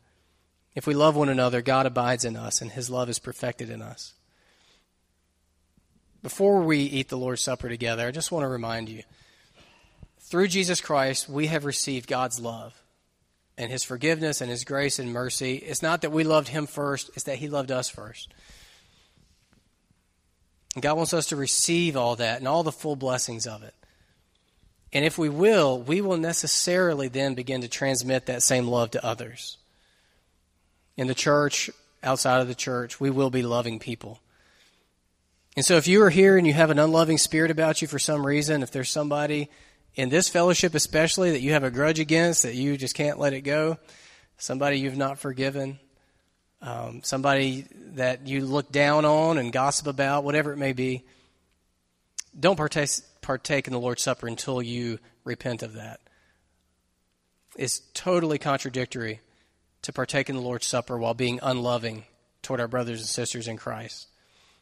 If 0.77 0.87
we 0.87 0.95
love 0.95 1.17
one 1.17 1.29
another, 1.29 1.61
God 1.61 1.87
abides 1.87 2.25
in 2.25 2.37
us, 2.37 2.63
and 2.63 2.71
His 2.71 2.89
love 2.89 3.09
is 3.09 3.19
perfected 3.19 3.69
in 3.69 3.83
us. 3.83 4.13
Before 6.23 6.63
we 6.63 6.83
eat 6.83 7.09
the 7.09 7.19
Lord's 7.19 7.41
Supper 7.41 7.69
together, 7.69 8.07
I 8.07 8.13
just 8.13 8.31
want 8.31 8.45
to 8.45 8.49
remind 8.49 8.89
you 8.89 9.03
through 10.21 10.47
Jesus 10.47 10.81
Christ, 10.81 11.29
we 11.29 11.49
have 11.49 11.65
received 11.65 12.07
God's 12.07 12.39
love 12.39 12.81
and 13.59 13.73
his 13.73 13.83
forgiveness 13.83 14.41
and 14.41 14.49
his 14.49 14.63
grace 14.63 15.01
and 15.01 15.13
mercy. 15.13 15.57
It's 15.57 15.83
not 15.83 16.03
that 16.03 16.13
we 16.13 16.23
loved 16.23 16.47
him 16.47 16.69
first, 16.69 17.11
it's 17.15 17.25
that 17.25 17.39
he 17.39 17.49
loved 17.49 17.73
us 17.73 17.89
first. 17.89 18.33
God 20.81 20.97
wants 20.97 21.13
us 21.13 21.27
to 21.27 21.35
receive 21.35 21.97
all 21.97 22.15
that 22.15 22.39
and 22.39 22.47
all 22.47 22.63
the 22.63 22.71
full 22.71 22.95
blessings 22.95 23.49
of 23.49 23.65
it. 23.65 23.75
And 24.93 25.05
if 25.05 25.19
we 25.19 25.29
will, 25.29 25.81
we 25.81 26.01
will 26.01 26.17
necessarily 26.17 27.09
then 27.09 27.35
begin 27.35 27.61
to 27.61 27.69
transmit 27.69 28.27
that 28.27 28.43
same 28.43 28.67
love 28.67 28.91
to 28.93 29.05
others. 29.05 29.57
In 30.97 31.07
the 31.07 31.15
church, 31.15 31.71
outside 32.03 32.41
of 32.41 32.49
the 32.49 32.55
church, 32.55 32.99
we 33.01 33.11
will 33.11 33.31
be 33.31 33.43
loving 33.43 33.79
people. 33.79 34.21
And 35.57 35.65
so 35.65 35.77
if 35.77 35.87
you 35.87 36.03
are 36.03 36.11
here 36.11 36.37
and 36.37 36.47
you 36.47 36.53
have 36.53 36.71
an 36.71 36.79
unloving 36.79 37.19
spirit 37.19 37.51
about 37.51 37.83
you 37.83 37.89
for 37.89 37.99
some 37.99 38.27
reason, 38.27 38.63
if 38.63 38.71
there's 38.71 38.91
somebody 38.91 39.49
in 39.95 40.09
this 40.09 40.29
fellowship, 40.29 40.75
especially, 40.75 41.33
that 41.33 41.41
you 41.41 41.53
have 41.53 41.65
a 41.65 41.71
grudge 41.71 41.99
against, 41.99 42.43
that 42.45 42.55
you 42.55 42.77
just 42.77 42.95
can't 42.95 43.19
let 43.19 43.33
it 43.33 43.43
go, 43.43 43.77
somebody 44.39 44.79
you've 44.79 44.97
not 44.97 45.19
forgiven, 45.19 45.79
um, 46.63 47.01
somebody 47.03 47.67
that 47.95 48.27
you 48.27 48.45
look 48.45 48.71
down 48.71 49.05
on 49.05 49.39
and 49.39 49.53
gossip 49.53 49.87
about, 49.87 50.25
whatever 50.25 50.53
it 50.53 50.57
may 50.57 50.73
be, 50.73 51.05
don't 52.39 52.57
partake, 52.57 52.91
partake 53.31 53.69
in 53.69 53.73
the 53.73 53.79
Lord's 53.79 54.03
Supper 54.03 54.27
until 54.27 54.61
you 54.61 54.99
repent 55.23 55.63
of 55.63 55.75
that. 55.75 56.01
It's 57.57 57.79
totally 57.95 58.39
contradictory 58.39 59.21
to 59.83 59.93
partake 59.93 60.29
in 60.29 60.35
the 60.35 60.43
Lord's 60.43 60.67
Supper 60.67 60.99
while 60.99 61.15
being 61.15 61.39
unloving 61.41 62.07
toward 62.43 62.59
our 62.59 62.67
brothers 62.67 62.99
and 62.99 63.09
sisters 63.09 63.47
in 63.47 63.57
Christ. 63.57 64.09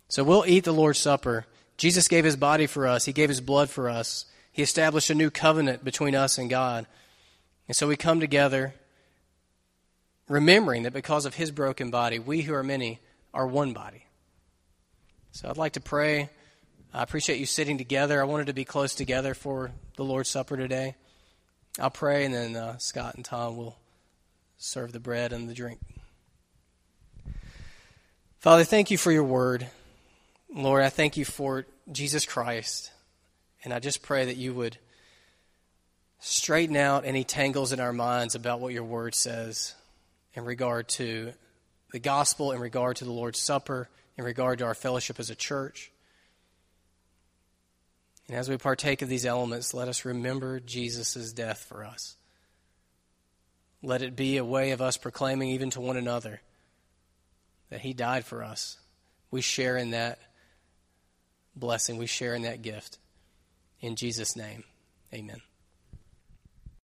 So 0.08 0.22
we'll 0.22 0.44
eat 0.46 0.64
the 0.64 0.72
Lord's 0.72 0.98
Supper. 0.98 1.46
Jesus 1.78 2.08
gave 2.08 2.26
his 2.26 2.36
body 2.36 2.66
for 2.66 2.86
us, 2.86 3.06
he 3.06 3.14
gave 3.14 3.30
his 3.30 3.40
blood 3.40 3.70
for 3.70 3.88
us. 3.88 4.26
He 4.52 4.60
established 4.60 5.08
a 5.08 5.14
new 5.14 5.30
covenant 5.30 5.82
between 5.82 6.14
us 6.14 6.36
and 6.36 6.50
God. 6.50 6.86
And 7.68 7.74
so 7.74 7.88
we 7.88 7.96
come 7.96 8.20
together 8.20 8.74
remembering 10.28 10.82
that 10.82 10.92
because 10.92 11.24
of 11.24 11.36
his 11.36 11.50
broken 11.50 11.90
body, 11.90 12.18
we 12.18 12.42
who 12.42 12.52
are 12.52 12.62
many 12.62 13.00
are 13.32 13.46
one 13.46 13.72
body. 13.72 14.04
So 15.32 15.48
I'd 15.48 15.56
like 15.56 15.72
to 15.72 15.80
pray. 15.80 16.28
I 16.93 17.03
appreciate 17.03 17.39
you 17.39 17.45
sitting 17.45 17.76
together. 17.76 18.20
I 18.20 18.24
wanted 18.24 18.47
to 18.47 18.55
be 18.55 18.64
close 18.64 18.95
together 18.95 19.34
for 19.34 19.72
the 19.97 20.05
Lord's 20.05 20.30
Supper 20.30 20.57
today. 20.57 20.95
I'll 21.78 21.91
pray, 21.91 22.24
and 22.24 22.32
then 22.32 22.57
uh, 22.57 22.78
Scott 22.78 23.14
and 23.14 23.24
Tom 23.24 23.59
will 23.59 23.78
serve 24.57 24.93
the 24.93 25.01
bread 25.01 25.32
and 25.34 25.49
the 25.49 25.55
drink. 25.55 25.80
Father, 28.39 28.64
thank 28.64 28.91
you 28.91 28.97
for 28.97 29.12
your 29.12 29.24
word. 29.24 29.68
Lord, 30.53 30.82
I 30.82 30.89
thank 30.89 31.18
you 31.18 31.26
for 31.26 31.66
Jesus 31.93 32.24
Christ. 32.24 32.91
And 33.62 33.74
I 33.74 33.80
just 33.80 34.03
pray 34.03 34.24
that 34.24 34.36
you 34.36 34.55
would 34.55 34.78
straighten 36.20 36.76
out 36.76 37.05
any 37.05 37.22
tangles 37.22 37.70
in 37.72 37.80
our 37.80 37.93
minds 37.93 38.34
about 38.34 38.61
what 38.61 38.72
your 38.72 38.84
word 38.84 39.14
says 39.14 39.74
in 40.32 40.45
regard 40.47 40.89
to 40.89 41.34
the 41.93 41.99
gospel, 41.99 42.53
in 42.53 42.61
regard 42.61 42.97
to 42.97 43.05
the 43.05 43.12
Lord's 43.12 43.41
Supper, 43.41 43.91
in 44.16 44.24
regard 44.24 44.59
to 44.61 44.64
our 44.64 44.74
fellowship 44.74 45.20
as 45.20 45.28
a 45.28 45.34
church. 45.34 45.93
And 48.28 48.36
as 48.36 48.48
we 48.48 48.58
partake 48.58 49.00
of 49.02 49.08
these 49.08 49.24
elements, 49.24 49.72
let 49.72 49.88
us 49.88 50.04
remember 50.04 50.60
Jesus' 50.60 51.32
death 51.32 51.64
for 51.66 51.84
us. 51.84 52.16
Let 53.82 54.02
it 54.02 54.16
be 54.16 54.36
a 54.36 54.44
way 54.44 54.72
of 54.72 54.82
us 54.82 54.96
proclaiming, 54.96 55.50
even 55.50 55.70
to 55.70 55.80
one 55.80 55.96
another, 55.96 56.40
that 57.70 57.80
He 57.80 57.94
died 57.94 58.24
for 58.24 58.42
us. 58.42 58.78
We 59.30 59.40
share 59.40 59.76
in 59.76 59.92
that 59.92 60.18
blessing, 61.56 61.96
we 61.96 62.06
share 62.06 62.34
in 62.34 62.42
that 62.42 62.62
gift. 62.62 62.98
In 63.80 63.96
Jesus' 63.96 64.36
name, 64.36 64.64
amen. 65.14 65.40